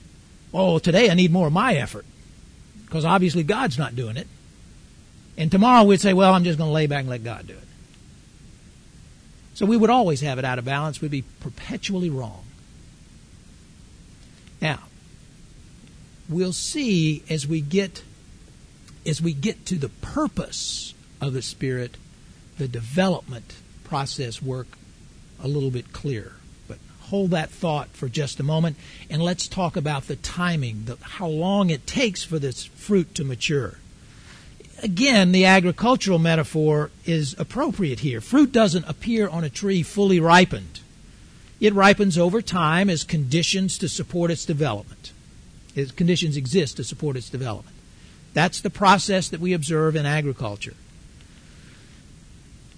Oh, 0.52 0.78
today 0.78 1.10
I 1.10 1.14
need 1.14 1.30
more 1.30 1.46
of 1.46 1.52
my 1.52 1.74
effort, 1.74 2.06
because 2.86 3.04
obviously 3.04 3.44
God's 3.44 3.78
not 3.78 3.94
doing 3.94 4.16
it. 4.16 4.26
And 5.40 5.50
tomorrow 5.50 5.85
we'd 5.85 6.03
say, 6.03 6.12
well, 6.12 6.35
I'm 6.35 6.44
just 6.44 6.59
going 6.59 6.68
to 6.68 6.72
lay 6.74 6.87
back 6.87 7.00
and 7.00 7.09
let 7.09 7.24
God 7.24 7.46
do 7.46 7.55
it. 7.55 7.68
So 9.55 9.64
we 9.64 9.74
would 9.74 9.88
always 9.88 10.20
have 10.20 10.38
it 10.38 10.44
out 10.44 10.59
of 10.59 10.66
balance. 10.66 11.00
We'd 11.00 11.11
be 11.11 11.24
perpetually 11.40 12.11
wrong. 12.11 12.44
Now, 14.61 14.81
we'll 16.29 16.53
see 16.53 17.22
as 17.31 17.46
we 17.46 17.62
get 17.62 18.03
as 19.07 19.22
we 19.22 19.33
get 19.33 19.64
to 19.64 19.76
the 19.76 19.88
purpose 19.88 20.92
of 21.22 21.33
the 21.33 21.40
Spirit, 21.40 21.96
the 22.59 22.68
development 22.68 23.57
process 23.83 24.42
work 24.42 24.66
a 25.42 25.48
little 25.48 25.70
bit 25.70 25.90
clearer. 25.90 26.35
But 26.68 26.76
hold 27.05 27.31
that 27.31 27.48
thought 27.48 27.88
for 27.88 28.11
just 28.11 28.40
a 28.40 28.42
moment, 28.42 28.76
and 29.09 29.22
let's 29.22 29.48
talk 29.48 29.74
about 29.74 30.07
the 30.07 30.16
timing, 30.16 30.85
the, 30.85 30.98
how 31.00 31.29
long 31.29 31.70
it 31.70 31.87
takes 31.87 32.22
for 32.22 32.38
this 32.38 32.66
fruit 32.66 33.14
to 33.14 33.24
mature 33.24 33.79
again, 34.83 35.33
the 35.33 35.45
agricultural 35.45 36.19
metaphor 36.19 36.90
is 37.05 37.35
appropriate 37.38 38.01
here. 38.01 38.21
Fruit 38.21 38.53
doesn't 38.53 38.88
appear 38.88 39.29
on 39.29 39.45
a 39.45 39.51
tree 39.51 39.83
fully 39.83 40.21
ripened. 40.21 40.81
It 41.61 41.75
ripens 41.75 42.16
over 42.16 42.40
time 42.40 42.88
as 42.88 43.05
conditions 43.05 43.77
to 43.79 43.88
support 43.88 44.31
its 44.31 44.45
development. 44.45 45.12
As 45.77 45.93
conditions 45.93 46.37
exist 46.37 46.77
to 46.79 46.85
support 46.85 47.16
its 47.16 47.29
development. 47.29 47.77
That's 48.33 48.61
the 48.61 48.71
process 48.71 49.29
that 49.29 49.40
we 49.40 49.53
observe 49.53 49.97
in 49.97 50.07
agriculture. 50.07 50.75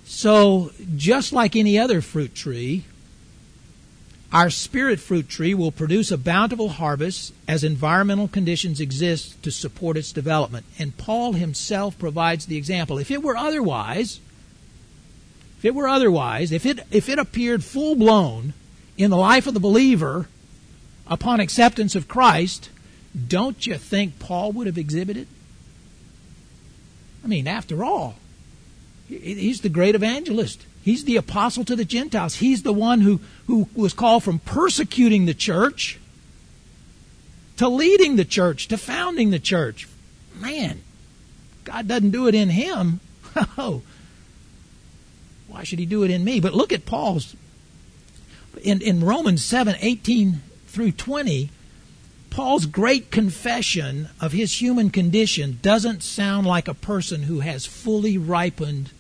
So, 0.05 0.73
just 0.97 1.33
like 1.33 1.57
any 1.57 1.79
other 1.79 2.01
fruit 2.01 2.35
tree, 2.35 2.85
our 4.33 4.49
spirit 4.49 4.99
fruit 4.99 5.29
tree 5.29 5.53
will 5.53 5.71
produce 5.71 6.11
a 6.11 6.17
bountiful 6.17 6.71
harvest 6.71 7.35
as 7.47 7.63
environmental 7.63 8.29
conditions 8.29 8.81
exist 8.81 9.43
to 9.43 9.51
support 9.51 9.99
its 9.99 10.11
development. 10.11 10.65
And 10.79 10.97
Paul 10.97 11.35
himself 11.35 11.99
provides 11.99 12.47
the 12.47 12.57
example. 12.57 12.97
If 12.99 13.11
it 13.11 13.23
were 13.23 13.37
otherwise, 13.37 14.21
if 15.59 15.67
it 15.67 15.75
were 15.75 15.87
otherwise, 15.87 16.51
if 16.51 16.65
it, 16.65 16.81
if 16.91 17.11
it 17.11 17.19
appeared 17.19 17.63
full 17.63 17.95
blown 17.95 18.55
in 18.97 19.11
the 19.11 19.17
life 19.19 19.47
of 19.47 19.53
the 19.53 19.61
believer 19.61 20.29
upon 21.07 21.39
acceptance 21.39 21.95
of 21.95 22.09
Christ, 22.09 22.71
don't 23.29 23.67
you 23.67 23.77
think 23.77 24.19
Paul 24.19 24.53
would 24.53 24.67
have 24.67 24.79
exhibited? 24.79 25.29
I 27.23 27.27
mean, 27.27 27.47
after 27.47 27.85
all, 27.85 28.17
he's 29.09 29.61
the 29.61 29.69
great 29.69 29.95
evangelist. 29.95 30.65
He's 30.83 31.05
the 31.05 31.17
apostle 31.17 31.65
to 31.65 31.77
the 31.77 31.85
Gentiles. 31.85 32.37
He's 32.37 32.63
the 32.63 32.73
one 32.73 33.01
who, 33.01 33.21
who 33.47 33.69
was 33.75 33.93
called 33.93 34.25
from 34.25 34.41
persecuting 34.41 35.27
the 35.27 35.35
church 35.35 35.99
to 37.57 37.69
leading 37.69 38.17
the 38.17 38.25
church, 38.25 38.69
to 38.69 38.77
founding 38.77 39.31
the 39.31 39.39
church. 39.39 39.89
Man, 40.35 40.81
God 41.65 41.87
doesn't 41.87 42.11
do 42.11 42.27
it 42.27 42.35
in 42.35 42.51
him. 42.51 43.01
Oh, 43.57 43.83
why 45.49 45.65
should 45.65 45.79
he 45.79 45.87
do 45.87 46.03
it 46.03 46.11
in 46.11 46.23
me? 46.23 46.41
But 46.41 46.55
look 46.55 46.73
at 46.73 46.85
Paul's. 46.85 47.35
In, 48.63 48.83
in 48.83 49.05
Romans 49.05 49.43
7 49.43 49.77
18 49.81 50.43
through 50.67 50.93
20, 50.93 51.51
Paul's 52.29 52.67
great 52.67 53.11
confession 53.11 54.09
of 54.21 54.33
his 54.33 54.61
human 54.61 54.91
condition 54.91 55.59
doesn't 55.63 56.03
sound 56.03 56.47
like 56.47 56.69
a 56.69 56.75
person 56.75 57.23
who 57.23 57.41
has 57.41 57.65
fully 57.65 58.19
ripened 58.19 58.91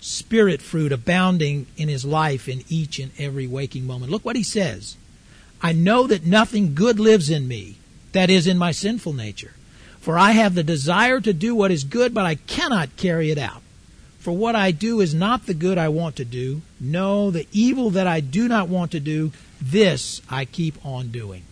spirit 0.00 0.62
fruit 0.62 0.92
abounding 0.92 1.66
in 1.76 1.88
his 1.88 2.04
life 2.04 2.48
in 2.48 2.64
each 2.68 2.98
and 2.98 3.12
every 3.18 3.46
waking 3.46 3.86
moment. 3.86 4.12
Look 4.12 4.24
what 4.24 4.36
he 4.36 4.42
says. 4.42 4.96
I 5.60 5.72
know 5.72 6.06
that 6.06 6.24
nothing 6.24 6.74
good 6.74 7.00
lives 7.00 7.30
in 7.30 7.48
me, 7.48 7.76
that 8.12 8.30
is, 8.30 8.46
in 8.46 8.58
my 8.58 8.70
sinful 8.70 9.12
nature. 9.12 9.52
For 10.00 10.16
I 10.16 10.32
have 10.32 10.54
the 10.54 10.62
desire 10.62 11.20
to 11.20 11.32
do 11.32 11.54
what 11.54 11.70
is 11.70 11.84
good, 11.84 12.14
but 12.14 12.26
I 12.26 12.36
cannot 12.36 12.96
carry 12.96 13.30
it 13.30 13.38
out. 13.38 13.62
For 14.20 14.32
what 14.32 14.54
I 14.54 14.70
do 14.70 15.00
is 15.00 15.14
not 15.14 15.46
the 15.46 15.54
good 15.54 15.78
I 15.78 15.88
want 15.88 16.16
to 16.16 16.24
do. 16.24 16.62
No, 16.80 17.30
the 17.30 17.46
evil 17.52 17.90
that 17.90 18.06
I 18.06 18.20
do 18.20 18.46
not 18.46 18.68
want 18.68 18.92
to 18.92 19.00
do, 19.00 19.32
this 19.60 20.22
I 20.30 20.44
keep 20.44 20.84
on 20.84 21.08
doing. 21.08 21.42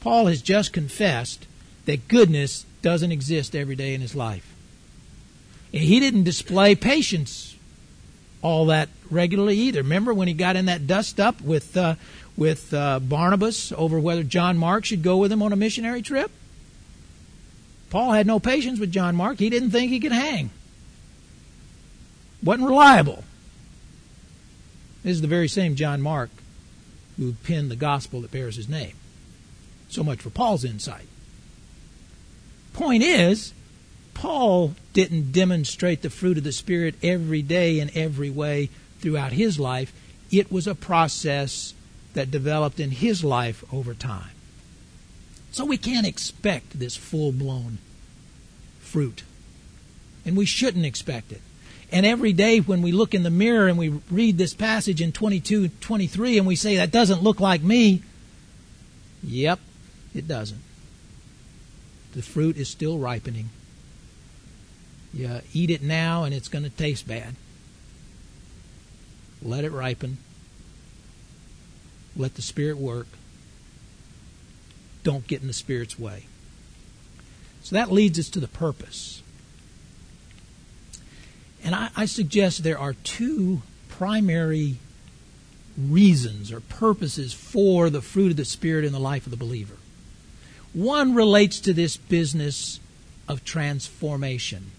Paul 0.00 0.26
has 0.26 0.42
just 0.42 0.72
confessed 0.72 1.46
that 1.86 2.08
goodness 2.08 2.64
doesn't 2.82 3.12
exist 3.12 3.54
every 3.54 3.76
day 3.76 3.94
in 3.94 4.00
his 4.00 4.14
life. 4.14 4.54
And 5.72 5.82
He 5.82 6.00
didn't 6.00 6.24
display 6.24 6.74
patience 6.74 7.49
all 8.42 8.66
that 8.66 8.88
regularly 9.10 9.56
either. 9.56 9.82
Remember 9.82 10.14
when 10.14 10.28
he 10.28 10.34
got 10.34 10.56
in 10.56 10.66
that 10.66 10.86
dust 10.86 11.20
up 11.20 11.40
with 11.40 11.76
uh, 11.76 11.96
with 12.36 12.72
uh, 12.72 13.00
Barnabas 13.00 13.72
over 13.72 13.98
whether 14.00 14.22
John 14.22 14.56
Mark 14.56 14.84
should 14.84 15.02
go 15.02 15.16
with 15.16 15.30
him 15.30 15.42
on 15.42 15.52
a 15.52 15.56
missionary 15.56 16.02
trip? 16.02 16.30
Paul 17.90 18.12
had 18.12 18.26
no 18.26 18.38
patience 18.38 18.78
with 18.78 18.92
John 18.92 19.16
Mark. 19.16 19.38
He 19.38 19.50
didn't 19.50 19.70
think 19.70 19.90
he 19.90 20.00
could 20.00 20.12
hang. 20.12 20.50
wasn't 22.42 22.68
reliable. 22.68 23.24
This 25.02 25.12
is 25.12 25.20
the 25.20 25.26
very 25.26 25.48
same 25.48 25.74
John 25.74 26.00
Mark 26.00 26.30
who 27.18 27.32
penned 27.44 27.70
the 27.70 27.76
gospel 27.76 28.20
that 28.20 28.30
bears 28.30 28.56
his 28.56 28.68
name. 28.68 28.94
So 29.88 30.04
much 30.04 30.20
for 30.20 30.30
Paul's 30.30 30.64
insight. 30.64 31.06
Point 32.72 33.02
is, 33.02 33.52
Paul 34.20 34.74
didn't 34.92 35.32
demonstrate 35.32 36.02
the 36.02 36.10
fruit 36.10 36.36
of 36.36 36.44
the 36.44 36.52
Spirit 36.52 36.94
every 37.02 37.40
day 37.40 37.80
in 37.80 37.90
every 37.94 38.28
way 38.28 38.68
throughout 38.98 39.32
his 39.32 39.58
life. 39.58 39.94
It 40.30 40.52
was 40.52 40.66
a 40.66 40.74
process 40.74 41.72
that 42.12 42.30
developed 42.30 42.78
in 42.78 42.90
his 42.90 43.24
life 43.24 43.64
over 43.72 43.94
time. 43.94 44.32
So 45.52 45.64
we 45.64 45.78
can't 45.78 46.06
expect 46.06 46.78
this 46.78 46.96
full 46.96 47.32
blown 47.32 47.78
fruit. 48.80 49.22
And 50.26 50.36
we 50.36 50.44
shouldn't 50.44 50.84
expect 50.84 51.32
it. 51.32 51.40
And 51.90 52.04
every 52.04 52.34
day 52.34 52.60
when 52.60 52.82
we 52.82 52.92
look 52.92 53.14
in 53.14 53.22
the 53.22 53.30
mirror 53.30 53.68
and 53.68 53.78
we 53.78 53.88
read 54.10 54.36
this 54.36 54.52
passage 54.52 55.00
in 55.00 55.12
22, 55.12 55.68
23, 55.68 56.36
and 56.36 56.46
we 56.46 56.56
say, 56.56 56.76
that 56.76 56.90
doesn't 56.90 57.22
look 57.22 57.40
like 57.40 57.62
me, 57.62 58.02
yep, 59.22 59.60
it 60.14 60.28
doesn't. 60.28 60.60
The 62.12 62.20
fruit 62.20 62.58
is 62.58 62.68
still 62.68 62.98
ripening. 62.98 63.48
You 65.12 65.26
uh, 65.26 65.40
eat 65.52 65.70
it 65.70 65.82
now 65.82 66.24
and 66.24 66.34
it's 66.34 66.48
going 66.48 66.64
to 66.64 66.70
taste 66.70 67.06
bad. 67.06 67.34
Let 69.42 69.64
it 69.64 69.72
ripen. 69.72 70.18
Let 72.16 72.34
the 72.34 72.42
Spirit 72.42 72.76
work. 72.76 73.06
don't 75.02 75.26
get 75.26 75.40
in 75.40 75.46
the 75.46 75.52
Spirit's 75.52 75.98
way. 75.98 76.26
So 77.62 77.74
that 77.76 77.90
leads 77.90 78.18
us 78.18 78.28
to 78.30 78.40
the 78.40 78.48
purpose. 78.48 79.22
And 81.62 81.74
I, 81.74 81.90
I 81.96 82.06
suggest 82.06 82.62
there 82.62 82.78
are 82.78 82.94
two 82.94 83.62
primary 83.88 84.76
reasons 85.78 86.52
or 86.52 86.60
purposes 86.60 87.32
for 87.32 87.90
the 87.90 88.02
fruit 88.02 88.30
of 88.30 88.36
the 88.36 88.44
Spirit 88.44 88.84
in 88.84 88.92
the 88.92 89.00
life 89.00 89.26
of 89.26 89.30
the 89.30 89.36
believer. 89.36 89.76
One 90.72 91.14
relates 91.14 91.60
to 91.60 91.72
this 91.72 91.96
business 91.96 92.80
of 93.28 93.44
transformation, 93.44 94.70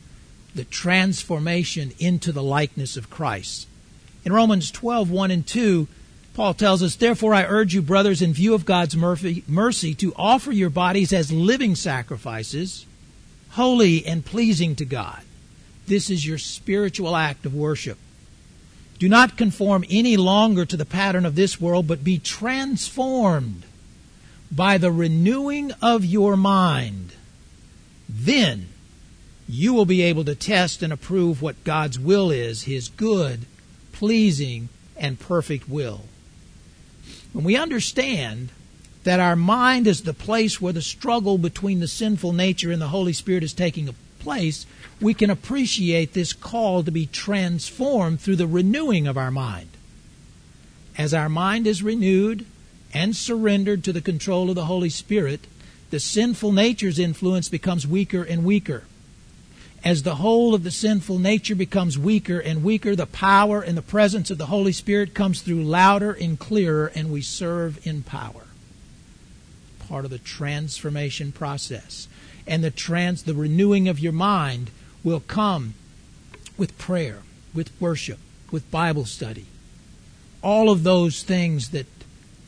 the 0.53 0.63
transformation 0.65 1.91
into 1.99 2.31
the 2.31 2.43
likeness 2.43 2.97
of 2.97 3.09
Christ. 3.09 3.67
In 4.23 4.33
Romans 4.33 4.71
12, 4.71 5.09
1 5.09 5.31
and 5.31 5.47
2, 5.47 5.87
Paul 6.33 6.53
tells 6.53 6.81
us, 6.83 6.95
Therefore 6.95 7.33
I 7.33 7.43
urge 7.43 7.73
you, 7.73 7.81
brothers, 7.81 8.21
in 8.21 8.33
view 8.33 8.53
of 8.53 8.65
God's 8.65 8.95
mercy, 8.95 9.95
to 9.95 10.13
offer 10.15 10.51
your 10.51 10.69
bodies 10.69 11.11
as 11.11 11.31
living 11.31 11.75
sacrifices, 11.75 12.85
holy 13.51 14.05
and 14.05 14.25
pleasing 14.25 14.75
to 14.77 14.85
God. 14.85 15.21
This 15.87 16.09
is 16.09 16.25
your 16.25 16.37
spiritual 16.37 17.15
act 17.15 17.45
of 17.45 17.55
worship. 17.55 17.97
Do 18.99 19.09
not 19.09 19.35
conform 19.35 19.83
any 19.89 20.15
longer 20.15 20.65
to 20.65 20.77
the 20.77 20.85
pattern 20.85 21.25
of 21.25 21.35
this 21.35 21.59
world, 21.59 21.87
but 21.87 22.03
be 22.03 22.19
transformed 22.19 23.63
by 24.51 24.77
the 24.77 24.91
renewing 24.91 25.71
of 25.81 26.05
your 26.05 26.37
mind. 26.37 27.13
Then 28.07 28.67
you 29.47 29.73
will 29.73 29.85
be 29.85 30.01
able 30.01 30.23
to 30.25 30.35
test 30.35 30.81
and 30.81 30.93
approve 30.93 31.41
what 31.41 31.63
God's 31.63 31.99
will 31.99 32.31
is, 32.31 32.63
His 32.63 32.89
good, 32.89 33.41
pleasing, 33.91 34.69
and 34.97 35.19
perfect 35.19 35.67
will. 35.67 36.01
When 37.33 37.45
we 37.45 37.55
understand 37.55 38.49
that 39.03 39.19
our 39.19 39.35
mind 39.35 39.87
is 39.87 40.03
the 40.03 40.13
place 40.13 40.61
where 40.61 40.73
the 40.73 40.81
struggle 40.81 41.37
between 41.37 41.79
the 41.79 41.87
sinful 41.87 42.33
nature 42.33 42.71
and 42.71 42.81
the 42.81 42.89
Holy 42.89 43.13
Spirit 43.13 43.43
is 43.43 43.53
taking 43.53 43.93
place, 44.19 44.65
we 44.99 45.13
can 45.13 45.29
appreciate 45.29 46.13
this 46.13 46.33
call 46.33 46.83
to 46.83 46.91
be 46.91 47.07
transformed 47.07 48.19
through 48.19 48.35
the 48.35 48.47
renewing 48.47 49.07
of 49.07 49.17
our 49.17 49.31
mind. 49.31 49.69
As 50.97 51.13
our 51.13 51.29
mind 51.29 51.65
is 51.65 51.81
renewed 51.81 52.45
and 52.93 53.15
surrendered 53.15 53.83
to 53.83 53.93
the 53.93 54.01
control 54.01 54.49
of 54.49 54.55
the 54.55 54.65
Holy 54.65 54.89
Spirit, 54.89 55.47
the 55.89 55.99
sinful 55.99 56.51
nature's 56.51 56.99
influence 56.99 57.49
becomes 57.49 57.87
weaker 57.87 58.23
and 58.23 58.43
weaker. 58.43 58.83
As 59.83 60.03
the 60.03 60.15
whole 60.15 60.53
of 60.53 60.63
the 60.63 60.71
sinful 60.71 61.17
nature 61.17 61.55
becomes 61.55 61.97
weaker 61.97 62.39
and 62.39 62.63
weaker, 62.63 62.95
the 62.95 63.07
power 63.07 63.61
and 63.61 63.75
the 63.75 63.81
presence 63.81 64.29
of 64.29 64.37
the 64.37 64.45
Holy 64.45 64.71
Spirit 64.71 65.15
comes 65.15 65.41
through 65.41 65.63
louder 65.63 66.11
and 66.11 66.37
clearer, 66.37 66.91
and 66.93 67.11
we 67.11 67.21
serve 67.21 67.85
in 67.85 68.03
power. 68.03 68.43
Part 69.87 70.05
of 70.05 70.11
the 70.11 70.19
transformation 70.19 71.31
process 71.31 72.07
and 72.45 72.63
the 72.63 72.71
trans 72.71 73.23
the 73.23 73.33
renewing 73.33 73.87
of 73.87 73.99
your 73.99 74.11
mind 74.11 74.69
will 75.03 75.19
come 75.19 75.73
with 76.57 76.77
prayer, 76.77 77.19
with 77.53 77.71
worship, 77.79 78.19
with 78.51 78.69
Bible 78.69 79.05
study. 79.05 79.45
All 80.43 80.69
of 80.69 80.83
those 80.83 81.23
things 81.23 81.69
that 81.69 81.87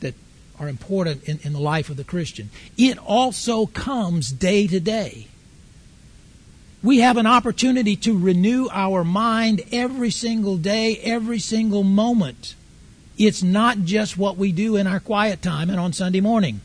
that 0.00 0.14
are 0.60 0.68
important 0.68 1.24
in, 1.24 1.40
in 1.42 1.52
the 1.52 1.60
life 1.60 1.90
of 1.90 1.96
the 1.96 2.04
Christian. 2.04 2.50
It 2.76 2.98
also 2.98 3.66
comes 3.66 4.30
day 4.30 4.66
to 4.68 4.78
day. 4.78 5.28
We 6.84 6.98
have 6.98 7.16
an 7.16 7.26
opportunity 7.26 7.96
to 7.96 8.16
renew 8.16 8.68
our 8.70 9.04
mind 9.04 9.62
every 9.72 10.10
single 10.10 10.58
day, 10.58 10.98
every 10.98 11.38
single 11.38 11.82
moment. 11.82 12.54
It's 13.16 13.42
not 13.42 13.84
just 13.84 14.18
what 14.18 14.36
we 14.36 14.52
do 14.52 14.76
in 14.76 14.86
our 14.86 15.00
quiet 15.00 15.40
time 15.40 15.70
and 15.70 15.80
on 15.80 15.94
Sunday 15.94 16.20
morning. 16.20 16.60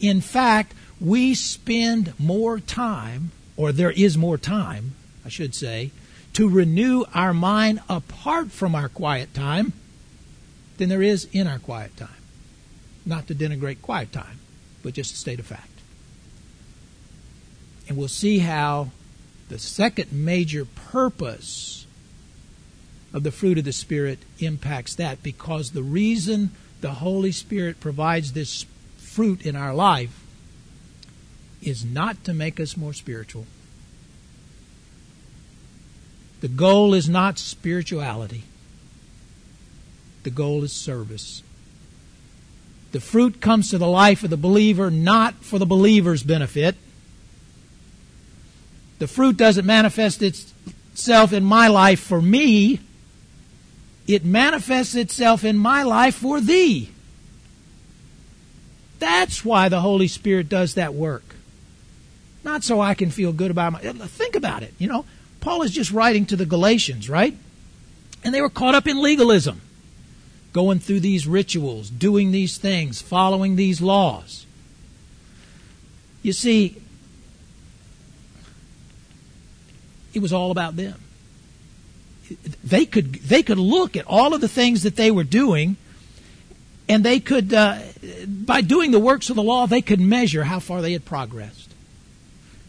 In 0.00 0.20
fact, 0.20 0.74
we 1.00 1.34
spend 1.34 2.12
more 2.20 2.60
time, 2.60 3.30
or 3.56 3.72
there 3.72 3.90
is 3.90 4.18
more 4.18 4.36
time, 4.36 4.92
I 5.24 5.30
should 5.30 5.54
say, 5.54 5.92
to 6.34 6.46
renew 6.46 7.04
our 7.14 7.32
mind 7.32 7.80
apart 7.88 8.50
from 8.50 8.74
our 8.74 8.90
quiet 8.90 9.32
time 9.32 9.72
than 10.76 10.90
there 10.90 11.00
is 11.00 11.26
in 11.32 11.46
our 11.46 11.58
quiet 11.58 11.96
time. 11.96 12.10
Not 13.06 13.28
to 13.28 13.34
denigrate 13.34 13.80
quiet 13.80 14.12
time, 14.12 14.40
but 14.82 14.92
just 14.92 15.12
to 15.12 15.16
state 15.16 15.40
a 15.40 15.42
fact. 15.42 15.69
And 17.90 17.98
we'll 17.98 18.06
see 18.06 18.38
how 18.38 18.92
the 19.48 19.58
second 19.58 20.12
major 20.12 20.64
purpose 20.64 21.86
of 23.12 23.24
the 23.24 23.32
fruit 23.32 23.58
of 23.58 23.64
the 23.64 23.72
Spirit 23.72 24.20
impacts 24.38 24.94
that 24.94 25.24
because 25.24 25.72
the 25.72 25.82
reason 25.82 26.52
the 26.82 26.92
Holy 26.92 27.32
Spirit 27.32 27.80
provides 27.80 28.32
this 28.32 28.64
fruit 28.96 29.44
in 29.44 29.56
our 29.56 29.74
life 29.74 30.24
is 31.62 31.84
not 31.84 32.22
to 32.22 32.32
make 32.32 32.60
us 32.60 32.76
more 32.76 32.92
spiritual. 32.92 33.44
The 36.42 36.48
goal 36.48 36.94
is 36.94 37.08
not 37.08 37.40
spirituality. 37.40 38.44
The 40.22 40.30
goal 40.30 40.62
is 40.62 40.72
service. 40.72 41.42
The 42.92 43.00
fruit 43.00 43.40
comes 43.40 43.68
to 43.70 43.78
the 43.78 43.88
life 43.88 44.22
of 44.22 44.30
the 44.30 44.36
believer 44.36 44.92
not 44.92 45.34
for 45.42 45.58
the 45.58 45.66
believer's 45.66 46.22
benefit. 46.22 46.76
The 49.00 49.08
fruit 49.08 49.38
doesn't 49.38 49.64
manifest 49.64 50.22
itself 50.22 51.32
in 51.32 51.42
my 51.42 51.68
life 51.68 52.00
for 52.00 52.20
me. 52.20 52.80
It 54.06 54.26
manifests 54.26 54.94
itself 54.94 55.42
in 55.42 55.56
my 55.56 55.82
life 55.82 56.16
for 56.16 56.38
thee. 56.38 56.90
That's 58.98 59.42
why 59.42 59.70
the 59.70 59.80
Holy 59.80 60.06
Spirit 60.06 60.50
does 60.50 60.74
that 60.74 60.92
work. 60.92 61.34
Not 62.44 62.62
so 62.62 62.80
I 62.82 62.92
can 62.92 63.10
feel 63.10 63.32
good 63.32 63.50
about 63.50 63.72
my. 63.72 63.78
Think 63.80 64.36
about 64.36 64.62
it. 64.62 64.74
You 64.78 64.88
know, 64.88 65.06
Paul 65.40 65.62
is 65.62 65.70
just 65.70 65.90
writing 65.90 66.26
to 66.26 66.36
the 66.36 66.44
Galatians, 66.44 67.08
right? 67.08 67.34
And 68.22 68.34
they 68.34 68.42
were 68.42 68.50
caught 68.50 68.74
up 68.74 68.86
in 68.86 69.00
legalism, 69.00 69.62
going 70.52 70.78
through 70.78 71.00
these 71.00 71.26
rituals, 71.26 71.88
doing 71.88 72.32
these 72.32 72.58
things, 72.58 73.00
following 73.00 73.56
these 73.56 73.80
laws. 73.80 74.44
You 76.22 76.34
see, 76.34 76.82
it 80.14 80.20
was 80.20 80.32
all 80.32 80.50
about 80.50 80.76
them. 80.76 81.00
They 82.62 82.86
could 82.86 83.14
they 83.14 83.42
could 83.42 83.58
look 83.58 83.96
at 83.96 84.06
all 84.06 84.34
of 84.34 84.40
the 84.40 84.48
things 84.48 84.84
that 84.84 84.96
they 84.96 85.10
were 85.10 85.24
doing, 85.24 85.76
and 86.88 87.04
they 87.04 87.20
could, 87.20 87.52
uh, 87.52 87.78
by 88.26 88.60
doing 88.60 88.90
the 88.90 88.98
works 88.98 89.30
of 89.30 89.36
the 89.36 89.42
law, 89.42 89.66
they 89.66 89.82
could 89.82 90.00
measure 90.00 90.44
how 90.44 90.60
far 90.60 90.80
they 90.80 90.92
had 90.92 91.04
progressed. 91.04 91.72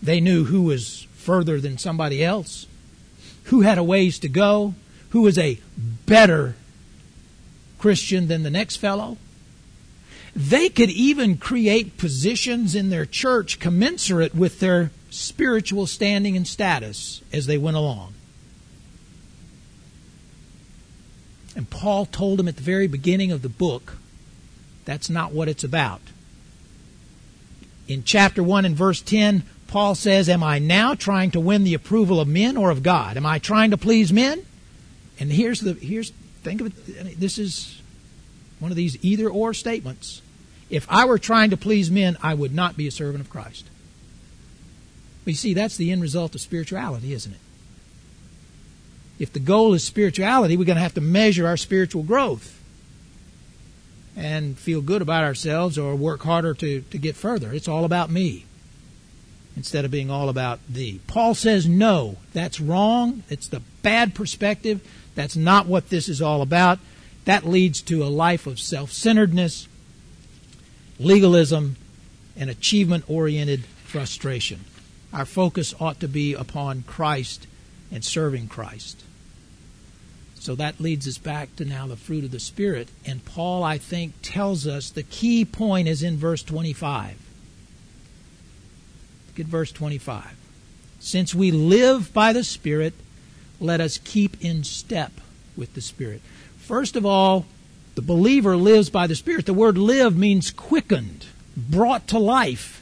They 0.02 0.20
knew 0.20 0.46
who 0.46 0.64
was 0.64 1.08
further 1.14 1.60
than 1.60 1.78
somebody 1.78 2.24
else, 2.24 2.66
who 3.46 3.62
had 3.62 3.78
a 3.78 3.84
ways 3.84 4.18
to 4.20 4.30
go, 4.30 4.74
who 5.10 5.22
was 5.22 5.38
a 5.38 5.60
better 6.06 6.56
Christian 7.78 8.28
than 8.28 8.44
the 8.44 8.50
next 8.50 8.78
fellow. 8.78 9.18
They 10.36 10.70
could 10.70 10.90
even 10.90 11.38
create 11.38 11.98
positions 11.98 12.74
in 12.74 12.90
their 12.90 13.06
church 13.06 13.60
commensurate 13.60 14.34
with 14.34 14.60
their 14.60 14.92
spiritual 15.12 15.86
standing 15.86 16.36
and 16.36 16.48
status 16.48 17.22
as 17.32 17.46
they 17.46 17.58
went 17.58 17.78
along. 17.78 18.14
And 21.56 21.70
Paul 21.70 22.06
told 22.06 22.40
them 22.40 22.48
at 22.48 22.56
the 22.56 22.64
very 22.64 22.88
beginning 22.88 23.32
of 23.32 23.42
the 23.42 23.50
book 23.50 23.98
that's 24.86 25.10
not 25.10 25.32
what 25.32 25.48
it's 25.48 25.64
about. 25.64 26.02
In 27.88 28.04
chapter 28.04 28.42
1 28.42 28.66
and 28.66 28.76
verse 28.76 29.02
10, 29.02 29.44
Paul 29.68 29.96
says, 29.96 30.30
Am 30.30 30.44
I 30.44 30.60
now 30.60 30.96
trying 30.96 31.32
to 31.32 31.40
win 31.40 31.64
the 31.64 31.74
approval 31.74 32.20
of 32.20 32.28
men 32.28 32.58
or 32.58 32.72
of 32.72 32.82
God? 32.82 33.18
Am 33.18 33.26
I 33.26 33.38
trying 33.38 33.72
to 33.72 33.78
please 33.78 34.12
men? 34.12 34.46
And 35.20 35.32
here's 35.32 35.60
the 35.60 35.74
here's 35.74 36.12
think 36.44 36.62
of 36.62 36.68
it 36.90 37.20
this 37.20 37.38
is 37.38 37.82
one 38.60 38.72
of 38.72 38.78
these 38.78 39.04
either 39.04 39.30
or 39.30 39.54
statements. 39.54 40.22
If 40.70 40.88
I 40.90 41.06
were 41.06 41.20
trying 41.20 41.50
to 41.50 41.58
please 41.58 41.92
men, 41.92 42.18
I 42.24 42.34
would 42.34 42.56
not 42.56 42.78
be 42.78 42.88
a 42.88 42.92
servant 42.92 43.22
of 43.22 43.30
Christ. 43.30 43.66
But 45.24 45.32
you 45.32 45.38
see, 45.38 45.54
that's 45.54 45.78
the 45.78 45.92
end 45.92 46.02
result 46.02 46.36
of 46.36 46.42
spirituality, 46.42 47.14
isn't 47.14 47.32
it? 47.32 47.40
If 49.20 49.34
the 49.34 49.40
goal 49.40 49.74
is 49.74 49.84
spirituality, 49.84 50.58
we're 50.58 50.66
going 50.66 50.78
to 50.78 50.82
have 50.82 50.96
to 50.96 51.02
measure 51.02 51.46
our 51.46 51.58
spiritual 51.58 52.02
growth 52.04 52.60
and 54.16 54.58
feel 54.58 54.82
good 54.82 55.02
about 55.02 55.24
ourselves 55.24 55.78
or 55.78 55.96
work 55.96 56.24
harder 56.24 56.54
to, 56.56 56.82
to 56.82 56.98
get 56.98 57.16
further. 57.16 57.54
It's 57.54 57.68
all 57.68 57.86
about 57.86 58.10
me 58.10 58.46
instead 59.56 59.86
of 59.86 59.92
being 59.92 60.10
all 60.10 60.30
about 60.30 60.60
thee. 60.68 61.02
Paul 61.08 61.36
says, 61.36 61.68
no, 61.68 62.18
that's 62.34 62.60
wrong. 62.60 63.24
It's 63.30 63.48
the 63.48 63.62
bad 63.84 64.16
perspective. 64.16 64.82
That's 65.14 65.36
not 65.36 65.68
what 65.68 65.90
this 65.90 66.10
is 66.10 66.22
all 66.22 66.42
about. 66.42 66.80
That 67.26 67.46
leads 67.46 67.82
to 67.84 68.04
a 68.04 68.06
life 68.06 68.48
of 68.48 68.60
self 68.60 68.92
centeredness, 68.92 69.68
legalism, 71.00 71.76
and 72.36 72.50
achievement 72.50 73.04
oriented 73.08 73.66
frustration. 73.86 74.62
Our 75.14 75.26
focus 75.26 75.74
ought 75.80 76.00
to 76.00 76.08
be 76.08 76.34
upon 76.34 76.84
Christ 76.84 77.48
and 77.92 78.04
serving 78.04 78.48
Christ. 78.48 79.04
So 80.36 80.56
that 80.56 80.80
leads 80.80 81.08
us 81.08 81.20
back 81.20 81.56
to 81.58 81.66
now 81.66 81.86
the 81.86 81.96
fruit 81.96 82.24
of 82.24 82.32
the 82.32 82.40
Spirit. 82.40 82.90
And 83.06 83.24
Paul, 83.24 83.64
I 83.64 83.78
think, 83.78 84.14
tells 84.22 84.66
us 84.66 84.90
the 84.90 85.04
key 85.04 85.46
point 85.46 85.88
is 85.88 86.02
in 86.02 86.18
verse 86.18 86.42
25. 86.42 87.16
Look 89.28 89.40
at 89.40 89.46
verse 89.46 89.72
25. 89.72 90.36
Since 91.00 91.36
we 91.36 91.52
live 91.52 92.14
by 92.14 92.34
the 92.34 92.44
Spirit, 92.44 92.94
let 93.60 93.80
us 93.80 93.98
keep 93.98 94.44
in 94.44 94.64
step 94.64 95.12
with 95.56 95.74
the 95.76 95.82
Spirit. 95.82 96.22
First 96.58 96.96
of 96.96 97.06
all, 97.06 97.46
the 97.96 98.02
believer 98.02 98.58
lives 98.58 98.90
by 98.90 99.08
the 99.08 99.16
Spirit. 99.16 99.46
The 99.46 99.54
word 99.54 99.78
live 99.78 100.18
means 100.18 100.50
quickened, 100.50 101.28
brought 101.56 102.08
to 102.08 102.18
life. 102.18 102.81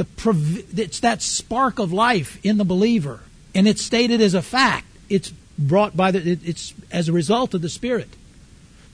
The, 0.00 0.64
it's 0.76 1.00
that 1.00 1.20
spark 1.20 1.78
of 1.78 1.92
life 1.92 2.38
in 2.42 2.56
the 2.56 2.64
believer. 2.64 3.20
And 3.54 3.68
it's 3.68 3.82
stated 3.82 4.22
as 4.22 4.32
a 4.32 4.40
fact. 4.40 4.86
It's 5.10 5.30
brought 5.58 5.94
by 5.94 6.10
the, 6.10 6.38
it's 6.42 6.72
as 6.90 7.10
a 7.10 7.12
result 7.12 7.52
of 7.52 7.60
the 7.60 7.68
Spirit. 7.68 8.08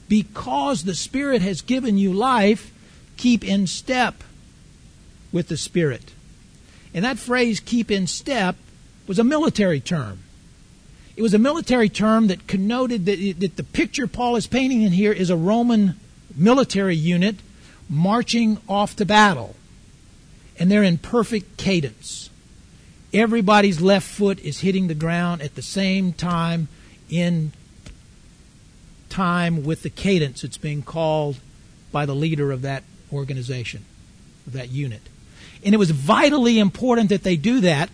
Because 0.09 0.83
the 0.83 0.97
Spirit 0.97 1.43
has 1.43 1.61
given 1.61 1.97
you 1.97 2.13
life, 2.13 2.73
keep 3.17 3.45
in 3.45 3.69
step 3.69 4.25
with 5.31 5.47
the 5.47 5.57
Spirit. 5.57 6.13
And 6.93 7.05
that 7.05 7.19
phrase, 7.19 7.61
keep 7.61 7.91
in 7.91 8.09
step, 8.09 8.57
was 9.07 9.21
a 9.21 9.25
military 9.25 9.81
term. 9.81 10.19
It 11.17 11.23
was 11.23 11.35
a 11.35 11.39
military 11.39 11.89
term 11.89 12.27
that 12.27 12.49
connoted 12.49 13.07
that, 13.07 13.41
that 13.41 13.57
the 13.57 13.63
picture 13.63 14.09
Paul 14.09 14.35
is 14.35 14.49
painting 14.49 14.83
in 14.83 14.91
here 14.91 15.13
is 15.13 15.31
a 15.31 15.37
Roman 15.37 15.95
military 16.35 16.97
unit 16.97 17.37
marching 17.89 18.59
off 18.69 18.97
to 18.97 19.05
battle. 19.05 19.56
And 20.59 20.71
they're 20.71 20.83
in 20.83 20.99
perfect 20.99 21.57
cadence. 21.57 22.31
Everybody's 23.13 23.81
left 23.81 24.07
foot 24.07 24.39
is 24.41 24.61
hitting 24.61 24.89
the 24.89 24.95
ground 24.95 25.43
at 25.43 25.55
the 25.55 25.63
same 25.63 26.13
time 26.13 26.69
in 27.09 27.53
time 29.09 29.65
with 29.65 29.83
the 29.83 29.91
cadence 29.91 30.43
that's 30.43 30.59
being 30.59 30.83
called 30.83 31.37
by 31.93 32.05
the 32.05 32.15
leader 32.15 32.53
of 32.53 32.63
that 32.63 32.83
organization, 33.13 33.85
of 34.47 34.53
that 34.53 34.71
unit. 34.71 35.03
And 35.65 35.75
it 35.75 35.79
was 35.79 35.91
vitally 35.91 36.59
important 36.59 37.09
that 37.09 37.23
they 37.23 37.37
do 37.37 37.61
that 37.61 37.91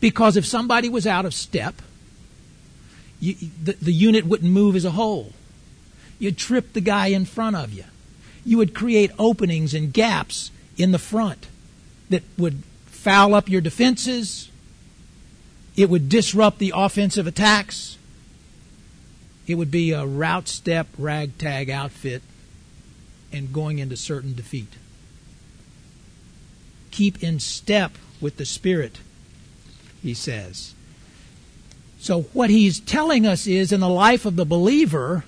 because 0.00 0.36
if 0.36 0.44
somebody 0.44 0.88
was 0.88 1.06
out 1.06 1.24
of 1.24 1.34
step, 1.34 1.74
you, 3.20 3.36
the, 3.62 3.72
the 3.74 3.92
unit 3.92 4.26
wouldn't 4.26 4.50
move 4.50 4.74
as 4.74 4.84
a 4.84 4.90
whole. 4.90 5.32
You'd 6.18 6.36
trip 6.36 6.72
the 6.72 6.80
guy 6.80 7.08
in 7.08 7.24
front 7.24 7.54
of 7.54 7.72
you. 7.72 7.84
You 8.44 8.58
would 8.58 8.74
create 8.74 9.12
openings 9.18 9.74
and 9.74 9.92
gaps 9.92 10.50
in 10.82 10.90
the 10.90 10.98
front 10.98 11.46
that 12.10 12.24
would 12.36 12.64
foul 12.86 13.34
up 13.34 13.48
your 13.48 13.60
defenses. 13.60 14.50
It 15.76 15.88
would 15.88 16.08
disrupt 16.08 16.58
the 16.58 16.72
offensive 16.74 17.26
attacks. 17.26 17.96
It 19.46 19.54
would 19.54 19.70
be 19.70 19.92
a 19.92 20.04
route 20.04 20.48
step 20.48 20.88
ragtag 20.98 21.70
outfit 21.70 22.22
and 23.32 23.52
going 23.52 23.78
into 23.78 23.96
certain 23.96 24.34
defeat. 24.34 24.74
Keep 26.90 27.22
in 27.22 27.38
step 27.38 27.92
with 28.20 28.36
the 28.36 28.44
Spirit, 28.44 28.98
he 30.02 30.14
says. 30.14 30.74
So, 32.00 32.22
what 32.32 32.50
he's 32.50 32.80
telling 32.80 33.24
us 33.24 33.46
is 33.46 33.70
in 33.70 33.80
the 33.80 33.88
life 33.88 34.26
of 34.26 34.34
the 34.34 34.44
believer, 34.44 35.24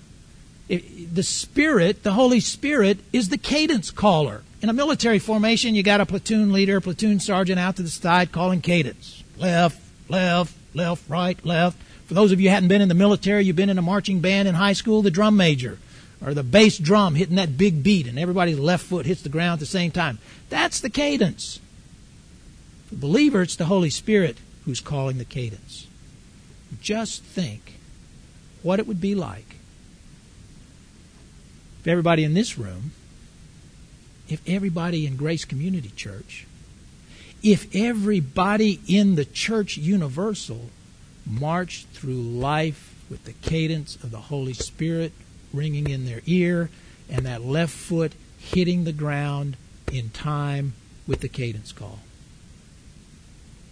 the 0.69 1.23
Spirit, 1.23 2.03
the 2.03 2.12
Holy 2.12 2.40
Spirit, 2.40 2.99
is 3.12 3.29
the 3.29 3.38
cadence 3.38 3.93
caller. 3.93 4.43
In 4.64 4.70
a 4.70 4.72
military 4.72 5.18
formation, 5.18 5.74
you 5.74 5.83
got 5.83 6.00
a 6.00 6.07
platoon 6.07 6.50
leader, 6.50 6.79
a 6.79 6.81
platoon 6.81 7.20
sergeant 7.20 7.61
out 7.61 7.77
to 7.77 7.83
the 7.83 7.90
side 7.90 8.33
calling 8.33 8.62
cadence. 8.62 9.22
Left, 9.37 9.79
left, 10.09 10.55
left, 10.72 11.07
right, 11.07 11.37
left. 11.44 11.77
For 12.07 12.14
those 12.14 12.33
of 12.33 12.40
you 12.40 12.48
who 12.48 12.55
hadn't 12.55 12.70
been 12.70 12.81
in 12.81 12.88
the 12.88 12.94
military, 12.94 13.44
you've 13.44 13.57
been 13.57 13.68
in 13.68 13.77
a 13.77 13.83
marching 13.83 14.20
band 14.20 14.48
in 14.48 14.55
high 14.55 14.72
school, 14.72 15.03
the 15.03 15.11
drum 15.11 15.37
major, 15.37 15.79
or 16.24 16.33
the 16.33 16.42
bass 16.42 16.79
drum 16.79 17.14
hitting 17.14 17.37
that 17.37 17.59
big 17.59 17.83
beat, 17.83 18.07
and 18.07 18.18
everybody's 18.18 18.59
left 18.59 18.87
foot 18.87 19.05
hits 19.05 19.20
the 19.20 19.29
ground 19.29 19.59
at 19.59 19.61
the 19.61 19.66
same 19.66 19.90
time. 19.90 20.18
That's 20.48 20.81
the 20.81 20.88
cadence. 20.88 21.61
For 22.88 22.94
the 22.94 23.03
believer, 23.03 23.42
it's 23.42 23.57
the 23.57 23.66
Holy 23.66 23.90
Spirit 23.90 24.38
who's 24.64 24.81
calling 24.81 25.18
the 25.18 25.27
cadence. 25.27 25.87
Just 26.81 27.22
think 27.22 27.74
what 28.62 28.79
it 28.79 28.87
would 28.87 29.03
be 29.03 29.14
like 29.14 29.57
if 31.81 31.87
everybody 31.87 32.24
in 32.24 32.33
this 32.33 32.57
room 32.57 32.92
if 34.29 34.41
everybody 34.47 35.07
in 35.07 35.17
Grace 35.17 35.45
Community 35.45 35.91
Church, 35.97 36.47
if 37.43 37.75
everybody 37.75 38.81
in 38.89 39.17
the 39.17 39.25
church 39.25 39.77
universal 39.77 40.71
marched 41.27 41.87
through 41.89 42.15
life 42.15 42.95
with 43.11 43.25
the 43.25 43.33
cadence 43.33 43.97
of 43.97 44.11
the 44.11 44.19
Holy 44.19 44.55
Spirit 44.55 45.13
ringing 45.53 45.89
in 45.89 46.07
their 46.07 46.23
ear 46.27 46.71
and 47.09 47.27
that 47.27 47.45
left 47.45 47.73
foot 47.73 48.13
hitting 48.39 48.85
the 48.85 48.93
ground 48.93 49.57
in 49.93 50.11
time 50.11 50.73
with 51.07 51.21
the 51.21 51.29
cadence 51.29 51.71
call. 51.73 51.99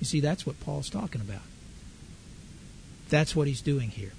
You 0.01 0.07
see, 0.07 0.21
that's 0.21 0.47
what 0.47 0.61
Paul's 0.61 0.91
talking 0.91 1.21
about. 1.21 1.43
That's 3.09 3.35
what 3.35 3.47
he's 3.47 3.63
doing 3.63 3.91
here. 3.91 4.13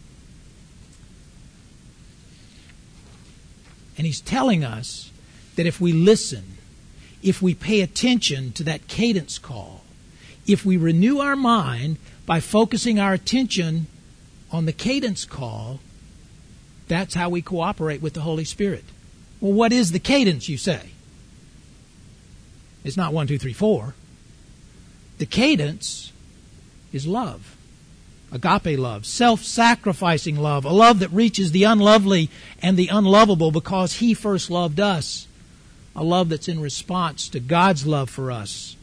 And 3.97 4.07
he's 4.07 4.21
telling 4.21 4.63
us 4.63 5.11
that 5.55 5.65
if 5.65 5.79
we 5.79 5.91
listen, 5.91 6.57
if 7.21 7.41
we 7.41 7.53
pay 7.53 7.81
attention 7.81 8.51
to 8.53 8.63
that 8.63 8.87
cadence 8.87 9.37
call, 9.37 9.81
if 10.45 10.65
we 10.65 10.77
renew 10.77 11.19
our 11.19 11.35
mind 11.35 11.97
by 12.25 12.39
focusing 12.39 12.99
our 12.99 13.13
attention 13.13 13.87
on 14.51 14.65
the 14.65 14.73
cadence 14.73 15.25
call, 15.25 15.79
that's 16.87 17.13
how 17.15 17.29
we 17.29 17.41
cooperate 17.41 18.01
with 18.01 18.13
the 18.13 18.21
Holy 18.21 18.43
Spirit. 18.43 18.83
Well, 19.39 19.53
what 19.53 19.73
is 19.73 19.91
the 19.91 19.99
cadence, 19.99 20.49
you 20.49 20.57
say? 20.57 20.91
It's 22.83 22.97
not 22.97 23.13
one, 23.13 23.27
two, 23.27 23.37
three, 23.37 23.53
four. 23.53 23.95
The 25.17 25.25
cadence 25.25 26.11
is 26.91 27.07
love. 27.07 27.55
Agape 28.31 28.79
love, 28.79 29.05
self 29.05 29.43
sacrificing 29.43 30.37
love, 30.37 30.65
a 30.65 30.71
love 30.71 30.99
that 30.99 31.11
reaches 31.11 31.51
the 31.51 31.65
unlovely 31.65 32.29
and 32.61 32.75
the 32.75 32.87
unlovable 32.87 33.51
because 33.51 33.93
He 33.93 34.15
first 34.15 34.49
loved 34.49 34.79
us 34.79 35.27
a 35.95 36.03
love 36.03 36.29
that's 36.29 36.47
in 36.47 36.59
response 36.59 37.29
to 37.29 37.39
God's 37.39 37.85
love 37.85 38.09
for 38.09 38.31
us, 38.31 38.75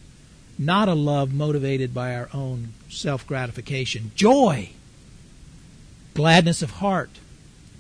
not 0.59 0.89
a 0.89 0.95
love 0.95 1.33
motivated 1.33 1.93
by 1.93 2.15
our 2.15 2.29
own 2.33 2.75
self 2.89 3.27
gratification. 3.27 4.13
Joy, 4.15 4.71
gladness 6.15 6.63
of 6.63 6.73
heart, 6.73 7.11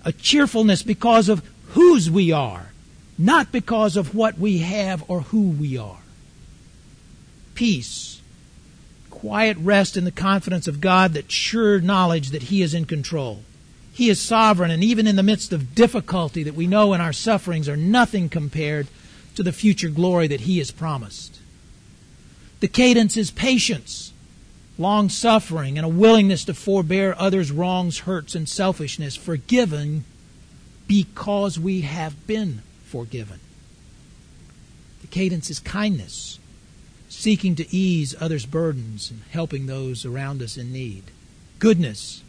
a 0.04 0.12
cheerfulness 0.12 0.82
because 0.82 1.28
of 1.28 1.48
whose 1.68 2.10
we 2.10 2.32
are, 2.32 2.72
not 3.18 3.52
because 3.52 3.96
of 3.96 4.14
what 4.14 4.38
we 4.38 4.58
have 4.58 5.04
or 5.08 5.20
who 5.20 5.50
we 5.50 5.76
are. 5.76 6.00
Peace, 7.54 8.20
quiet 9.10 9.56
rest 9.58 9.96
in 9.96 10.04
the 10.04 10.10
confidence 10.10 10.66
of 10.66 10.80
God 10.80 11.12
that 11.12 11.30
sure 11.30 11.80
knowledge 11.80 12.30
that 12.30 12.44
He 12.44 12.62
is 12.62 12.74
in 12.74 12.86
control. 12.86 13.42
He 13.92 14.08
is 14.08 14.20
sovereign, 14.20 14.70
and 14.70 14.82
even 14.82 15.06
in 15.06 15.16
the 15.16 15.22
midst 15.22 15.52
of 15.52 15.74
difficulty 15.74 16.42
that 16.44 16.54
we 16.54 16.66
know 16.66 16.94
in 16.94 17.00
our 17.00 17.12
sufferings 17.12 17.68
are 17.68 17.76
nothing 17.76 18.28
compared 18.30 18.86
to 19.40 19.44
the 19.44 19.52
future 19.52 19.88
glory 19.88 20.26
that 20.26 20.42
He 20.42 20.58
has 20.58 20.70
promised. 20.70 21.40
The 22.60 22.68
cadence 22.68 23.16
is 23.16 23.30
patience, 23.30 24.12
long 24.76 25.08
suffering, 25.08 25.78
and 25.78 25.86
a 25.86 25.88
willingness 25.88 26.44
to 26.44 26.52
forbear 26.52 27.14
others' 27.16 27.50
wrongs, 27.50 28.00
hurts, 28.00 28.34
and 28.34 28.46
selfishness, 28.46 29.16
forgiven 29.16 30.04
because 30.86 31.58
we 31.58 31.80
have 31.80 32.26
been 32.26 32.60
forgiven. 32.84 33.40
The 35.00 35.06
cadence 35.06 35.48
is 35.48 35.58
kindness, 35.58 36.38
seeking 37.08 37.56
to 37.56 37.74
ease 37.74 38.14
others' 38.20 38.44
burdens 38.44 39.10
and 39.10 39.22
helping 39.30 39.64
those 39.64 40.04
around 40.04 40.42
us 40.42 40.58
in 40.58 40.70
need. 40.70 41.04
Goodness, 41.58 42.22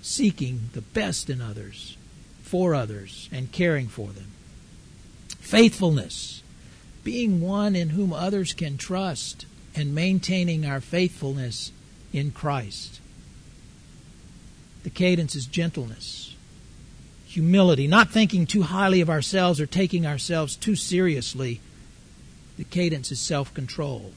seeking 0.00 0.70
the 0.72 0.80
best 0.80 1.28
in 1.28 1.42
others, 1.42 1.98
for 2.40 2.74
others, 2.74 3.28
and 3.30 3.52
caring 3.52 3.88
for 3.88 4.08
them. 4.08 4.28
Faithfulness, 5.48 6.42
being 7.04 7.40
one 7.40 7.74
in 7.74 7.88
whom 7.88 8.12
others 8.12 8.52
can 8.52 8.76
trust 8.76 9.46
and 9.74 9.94
maintaining 9.94 10.66
our 10.66 10.78
faithfulness 10.78 11.72
in 12.12 12.32
Christ. 12.32 13.00
The 14.82 14.90
cadence 14.90 15.34
is 15.34 15.46
gentleness, 15.46 16.36
humility, 17.24 17.86
not 17.86 18.10
thinking 18.10 18.44
too 18.44 18.60
highly 18.60 19.00
of 19.00 19.08
ourselves 19.08 19.58
or 19.58 19.64
taking 19.64 20.06
ourselves 20.06 20.54
too 20.54 20.76
seriously. 20.76 21.62
The 22.58 22.64
cadence 22.64 23.10
is 23.10 23.18
self 23.18 23.54
control, 23.54 24.12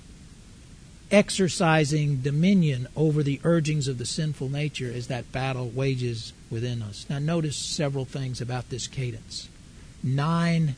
exercising 1.12 2.18
dominion 2.18 2.90
over 2.94 3.24
the 3.24 3.40
urgings 3.46 3.88
of 3.88 4.00
the 4.00 4.06
sinful 4.06 4.50
nature 4.50 4.92
as 4.94 5.08
that 5.08 5.32
battle 5.32 5.70
wages 5.70 6.34
within 6.50 6.82
us. 6.82 7.06
Now, 7.10 7.20
notice 7.20 7.56
several 7.56 8.04
things 8.04 8.42
about 8.42 8.70
this 8.70 8.86
cadence. 8.86 9.48
Nine 10.04 10.76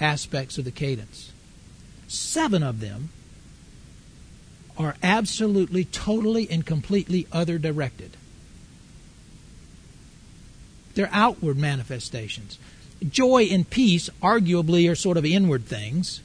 aspects 0.00 0.58
of 0.58 0.64
the 0.64 0.70
cadence. 0.70 1.32
Seven 2.08 2.62
of 2.62 2.80
them 2.80 3.10
are 4.76 4.96
absolutely, 5.02 5.84
totally, 5.84 6.50
and 6.50 6.64
completely 6.64 7.26
other 7.32 7.58
directed. 7.58 8.16
They're 10.94 11.10
outward 11.12 11.56
manifestations. 11.56 12.58
Joy 13.08 13.44
and 13.44 13.68
peace, 13.68 14.10
arguably, 14.22 14.90
are 14.90 14.94
sort 14.94 15.16
of 15.16 15.24
inward 15.24 15.66
things, 15.66 16.20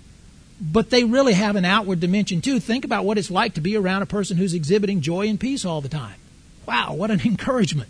but 0.60 0.90
they 0.90 1.04
really 1.04 1.34
have 1.34 1.56
an 1.56 1.66
outward 1.66 2.00
dimension 2.00 2.42
too. 2.42 2.60
Think 2.60 2.86
about 2.86 3.06
what 3.06 3.18
it's 3.18 3.32
like 3.32 3.54
to 3.56 3.62
be 3.62 3.76
around 3.76 4.02
a 4.02 4.08
person 4.08 4.38
who's 4.38 4.54
exhibiting 4.54 5.02
joy 5.02 5.28
and 5.28 5.40
peace 5.40 5.66
all 5.66 5.82
the 5.82 5.90
time. 5.90 6.16
Wow, 6.66 6.94
what 6.96 7.12
an 7.12 7.22
encouragement. 7.26 7.90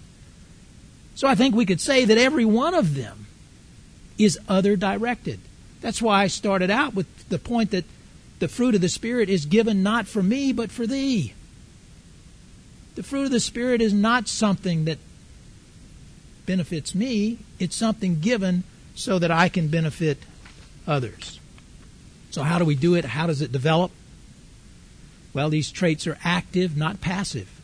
So 1.15 1.27
I 1.27 1.35
think 1.35 1.55
we 1.55 1.65
could 1.65 1.79
say 1.79 2.05
that 2.05 2.17
every 2.17 2.45
one 2.45 2.73
of 2.73 2.95
them 2.95 3.27
is 4.17 4.37
other 4.47 4.75
directed. 4.75 5.39
That's 5.85 6.01
why 6.01 6.23
I 6.23 6.27
started 6.27 6.71
out 6.71 6.95
with 6.95 7.29
the 7.29 7.37
point 7.37 7.69
that 7.69 7.85
the 8.39 8.47
fruit 8.47 8.73
of 8.73 8.81
the 8.81 8.89
Spirit 8.89 9.29
is 9.29 9.45
given 9.45 9.83
not 9.83 10.07
for 10.07 10.23
me, 10.23 10.51
but 10.51 10.71
for 10.71 10.87
thee. 10.87 11.35
The 12.95 13.03
fruit 13.03 13.25
of 13.25 13.29
the 13.29 13.39
Spirit 13.39 13.83
is 13.83 13.93
not 13.93 14.27
something 14.27 14.85
that 14.85 14.97
benefits 16.47 16.95
me, 16.95 17.37
it's 17.59 17.75
something 17.75 18.19
given 18.19 18.63
so 18.95 19.19
that 19.19 19.29
I 19.29 19.47
can 19.47 19.67
benefit 19.67 20.17
others. 20.87 21.39
So, 22.31 22.41
how 22.41 22.57
do 22.57 22.65
we 22.65 22.73
do 22.73 22.95
it? 22.95 23.05
How 23.05 23.27
does 23.27 23.43
it 23.43 23.51
develop? 23.51 23.91
Well, 25.35 25.51
these 25.51 25.71
traits 25.71 26.07
are 26.07 26.17
active, 26.23 26.75
not 26.75 26.99
passive. 26.99 27.61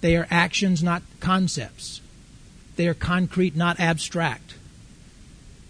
They 0.00 0.16
are 0.16 0.28
actions, 0.30 0.80
not 0.80 1.02
concepts. 1.18 2.00
They 2.76 2.86
are 2.86 2.94
concrete, 2.94 3.56
not 3.56 3.80
abstract. 3.80 4.54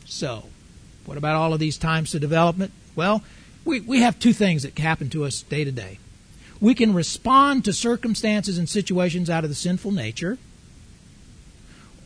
So, 0.04 0.48
what 1.04 1.16
about 1.16 1.36
all 1.36 1.52
of 1.52 1.60
these 1.60 1.78
times 1.78 2.10
to 2.12 2.20
development? 2.20 2.72
Well, 2.94 3.22
we, 3.64 3.80
we 3.80 4.00
have 4.00 4.18
two 4.18 4.32
things 4.32 4.62
that 4.62 4.78
happen 4.78 5.10
to 5.10 5.24
us 5.24 5.42
day 5.42 5.64
to 5.64 5.72
day. 5.72 5.98
We 6.60 6.74
can 6.74 6.94
respond 6.94 7.64
to 7.64 7.72
circumstances 7.72 8.58
and 8.58 8.68
situations 8.68 9.28
out 9.28 9.44
of 9.44 9.50
the 9.50 9.56
sinful 9.56 9.90
nature, 9.90 10.38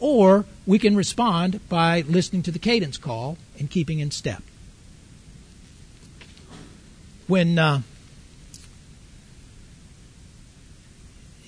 or 0.01 0.47
we 0.67 0.79
can 0.79 0.97
respond 0.97 1.67
by 1.69 2.03
listening 2.03 2.43
to 2.45 2.51
the 2.51 2.59
cadence 2.59 2.97
call 2.97 3.37
and 3.59 3.71
keeping 3.71 3.99
in 3.99 4.11
step. 4.11 4.43
When 7.27 7.59
uh, 7.59 7.83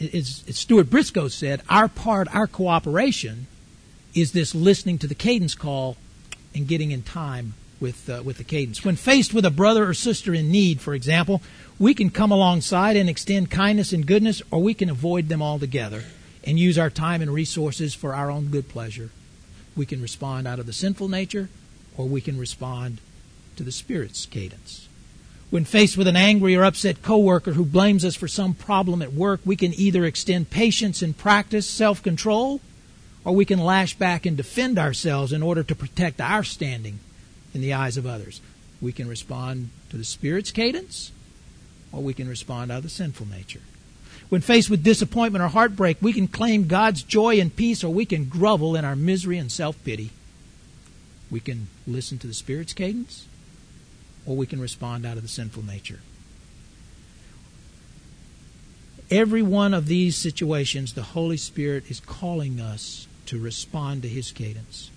Stuart 0.00 0.90
Briscoe 0.90 1.28
said, 1.28 1.62
our 1.68 1.88
part, 1.88 2.34
our 2.34 2.46
cooperation, 2.46 3.46
is 4.14 4.32
this 4.32 4.54
listening 4.54 4.98
to 4.98 5.06
the 5.06 5.14
cadence 5.14 5.54
call 5.54 5.96
and 6.54 6.66
getting 6.66 6.90
in 6.90 7.02
time 7.02 7.54
with 7.80 8.08
uh, 8.10 8.22
with 8.24 8.38
the 8.38 8.44
cadence. 8.44 8.84
When 8.84 8.96
faced 8.96 9.32
with 9.32 9.44
a 9.44 9.50
brother 9.50 9.88
or 9.88 9.94
sister 9.94 10.34
in 10.34 10.50
need, 10.50 10.80
for 10.80 10.94
example, 10.94 11.42
we 11.78 11.94
can 11.94 12.10
come 12.10 12.32
alongside 12.32 12.96
and 12.96 13.08
extend 13.08 13.50
kindness 13.50 13.92
and 13.92 14.06
goodness, 14.06 14.42
or 14.50 14.60
we 14.60 14.74
can 14.74 14.90
avoid 14.90 15.28
them 15.28 15.42
altogether 15.42 16.04
and 16.44 16.58
use 16.58 16.78
our 16.78 16.90
time 16.90 17.22
and 17.22 17.32
resources 17.32 17.94
for 17.94 18.14
our 18.14 18.30
own 18.30 18.48
good 18.48 18.68
pleasure. 18.68 19.10
We 19.76 19.86
can 19.86 20.02
respond 20.02 20.48
out 20.48 20.58
of 20.58 20.66
the 20.66 20.72
sinful 20.72 21.08
nature, 21.08 21.48
or 21.96 22.06
we 22.06 22.20
can 22.20 22.38
respond 22.38 22.98
to 23.56 23.62
the 23.62 23.72
Spirit's 23.72 24.26
cadence. 24.26 24.88
When 25.50 25.64
faced 25.64 25.96
with 25.96 26.06
an 26.08 26.16
angry 26.16 26.56
or 26.56 26.64
upset 26.64 27.02
coworker 27.02 27.52
who 27.52 27.64
blames 27.64 28.04
us 28.04 28.14
for 28.14 28.28
some 28.28 28.54
problem 28.54 29.00
at 29.00 29.14
work, 29.14 29.40
we 29.44 29.56
can 29.56 29.72
either 29.74 30.04
extend 30.04 30.50
patience 30.50 31.00
and 31.00 31.16
practice 31.16 31.68
self 31.68 32.02
control, 32.02 32.60
or 33.28 33.34
we 33.34 33.44
can 33.44 33.58
lash 33.58 33.92
back 33.92 34.24
and 34.24 34.38
defend 34.38 34.78
ourselves 34.78 35.34
in 35.34 35.42
order 35.42 35.62
to 35.62 35.74
protect 35.74 36.18
our 36.18 36.42
standing 36.42 36.98
in 37.52 37.60
the 37.60 37.74
eyes 37.74 37.98
of 37.98 38.06
others. 38.06 38.40
We 38.80 38.90
can 38.90 39.06
respond 39.06 39.68
to 39.90 39.98
the 39.98 40.04
Spirit's 40.04 40.50
cadence, 40.50 41.12
or 41.92 42.02
we 42.02 42.14
can 42.14 42.26
respond 42.26 42.72
out 42.72 42.78
of 42.78 42.84
the 42.84 42.88
sinful 42.88 43.26
nature. 43.26 43.60
When 44.30 44.40
faced 44.40 44.70
with 44.70 44.82
disappointment 44.82 45.44
or 45.44 45.48
heartbreak, 45.48 45.98
we 46.00 46.14
can 46.14 46.26
claim 46.26 46.68
God's 46.68 47.02
joy 47.02 47.38
and 47.38 47.54
peace, 47.54 47.84
or 47.84 47.92
we 47.92 48.06
can 48.06 48.30
grovel 48.30 48.74
in 48.74 48.86
our 48.86 48.96
misery 48.96 49.36
and 49.36 49.52
self 49.52 49.76
pity. 49.84 50.08
We 51.30 51.40
can 51.40 51.68
listen 51.86 52.16
to 52.20 52.26
the 52.26 52.32
Spirit's 52.32 52.72
cadence, 52.72 53.26
or 54.24 54.36
we 54.36 54.46
can 54.46 54.58
respond 54.58 55.04
out 55.04 55.18
of 55.18 55.22
the 55.22 55.28
sinful 55.28 55.66
nature. 55.66 56.00
Every 59.10 59.42
one 59.42 59.74
of 59.74 59.84
these 59.84 60.16
situations, 60.16 60.94
the 60.94 61.02
Holy 61.02 61.36
Spirit 61.36 61.90
is 61.90 62.00
calling 62.00 62.58
us 62.58 63.06
to 63.28 63.40
respond 63.40 64.02
to 64.02 64.08
His 64.08 64.32
cadence 64.32 64.90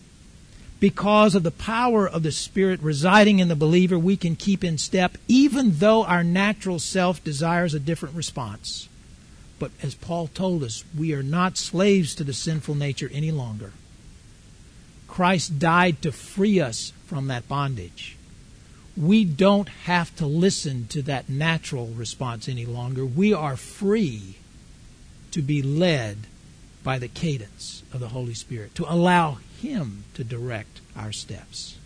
because 0.82 1.36
of 1.36 1.44
the 1.44 1.52
power 1.52 2.10
of 2.10 2.24
the 2.24 2.32
Spirit 2.32 2.82
residing 2.82 3.38
in 3.38 3.48
the 3.48 3.56
believer, 3.56 4.00
we 4.00 4.18
can 4.18 4.36
keep 4.36 4.64
in 4.64 4.80
step 4.80 5.16
even 5.28 5.78
though 5.78 6.04
our 6.04 6.24
natural 6.24 6.80
self 6.80 7.24
desires 7.24 7.74
a 7.74 7.80
different 7.80 8.16
response. 8.16 8.90
But 9.60 9.72
as 9.84 9.94
Paul 9.94 10.28
told 10.28 10.64
us, 10.64 10.84
we 10.98 11.14
are 11.14 11.22
not 11.22 11.56
slaves 11.56 12.16
to 12.16 12.24
the 12.24 12.34
sinful 12.34 12.74
nature 12.74 13.10
any 13.14 13.30
longer. 13.30 13.74
Christ 15.08 15.60
died 15.60 16.02
to 16.02 16.12
free 16.12 16.60
us 16.60 16.94
from 17.06 17.28
that 17.28 17.48
bondage. 17.48 18.18
We 18.98 19.24
don't 19.24 19.70
have 19.70 20.16
to 20.16 20.26
listen 20.26 20.88
to 20.88 21.04
that 21.04 21.30
natural 21.30 21.88
response 21.88 22.50
any 22.50 22.66
longer. 22.66 23.06
We 23.06 23.34
are 23.34 23.56
free 23.56 24.38
to 25.30 25.44
be 25.44 25.62
led 25.62 26.18
by 26.84 26.98
the 26.98 27.08
cadence 27.08 27.84
of 27.94 28.00
the 28.00 28.10
Holy 28.10 28.34
Spirit, 28.34 28.76
to 28.76 28.92
allow 28.92 29.38
Him 29.62 30.04
to 30.16 30.24
direct 30.24 30.82
our 30.96 31.12
steps. 31.12 31.78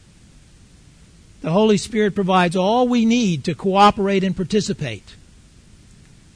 The 1.41 1.51
Holy 1.51 1.77
Spirit 1.77 2.15
provides 2.15 2.55
all 2.55 2.87
we 2.87 3.05
need 3.05 3.43
to 3.43 3.53
cooperate 3.53 4.23
and 4.23 4.35
participate. 4.35 5.15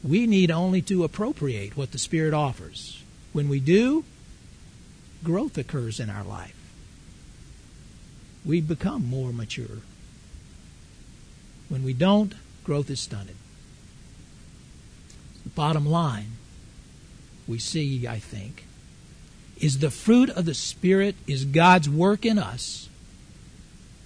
We 0.04 0.28
need 0.28 0.52
only 0.52 0.82
to 0.84 1.04
appropriate 1.04 1.76
what 1.76 1.92
the 1.92 1.98
Spirit 1.98 2.34
offers. 2.34 3.02
When 3.34 3.50
we 3.50 3.60
do, 3.60 4.04
growth 5.24 5.58
occurs 5.58 6.00
in 6.00 6.10
our 6.10 6.24
life. 6.24 6.56
We 8.46 8.62
become 8.62 9.06
more 9.06 9.34
mature. 9.34 9.80
When 11.70 11.84
we 11.84 11.94
don't, 11.94 12.34
growth 12.64 12.90
is 12.90 13.00
stunted. 13.00 13.36
The 15.44 15.50
bottom 15.50 15.86
line 15.86 16.34
we 17.50 17.58
see, 17.58 18.08
I 18.08 18.20
think, 18.20 18.66
is 19.60 19.80
the 19.80 19.90
fruit 19.90 20.30
of 20.30 20.46
the 20.46 20.54
Spirit 20.54 21.16
is 21.26 21.46
God's 21.46 21.90
work 21.90 22.24
in 22.24 22.38
us, 22.38 22.88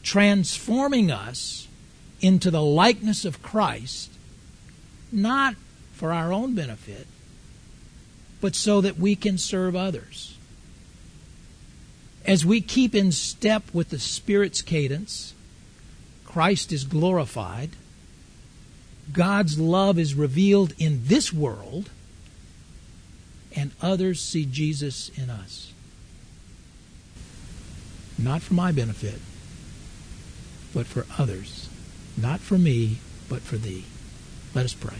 transforming 0.01 1.11
us 1.11 1.67
into 2.21 2.49
the 2.49 2.61
likeness 2.61 3.25
of 3.25 3.43
Christ, 3.43 4.11
not 5.11 5.55
for 5.91 6.13
our 6.13 6.31
own 6.31 6.55
benefit, 6.55 7.05
but 8.39 8.55
so 8.55 8.79
that 8.79 8.97
we 8.97 9.13
can 9.15 9.37
serve 9.37 9.75
others. 9.75 10.37
As 12.25 12.45
we 12.45 12.61
keep 12.61 12.95
in 12.95 13.11
step 13.11 13.63
with 13.73 13.89
the 13.89 13.99
Spirit's 13.99 14.61
cadence, 14.61 15.33
Christ 16.23 16.71
is 16.71 16.85
glorified, 16.85 17.71
God's 19.11 19.59
love 19.59 19.99
is 19.99 20.15
revealed 20.15 20.73
in 20.79 21.01
this 21.07 21.33
world 21.33 21.89
and 23.55 23.71
others 23.81 24.21
see 24.21 24.45
Jesus 24.45 25.09
in 25.15 25.29
us. 25.29 25.71
Not 28.17 28.41
for 28.41 28.53
my 28.53 28.71
benefit, 28.71 29.19
but 30.73 30.85
for 30.85 31.05
others. 31.17 31.69
Not 32.17 32.39
for 32.39 32.57
me, 32.57 32.99
but 33.29 33.41
for 33.41 33.57
thee. 33.57 33.85
Let 34.53 34.65
us 34.65 34.73
pray. 34.73 34.97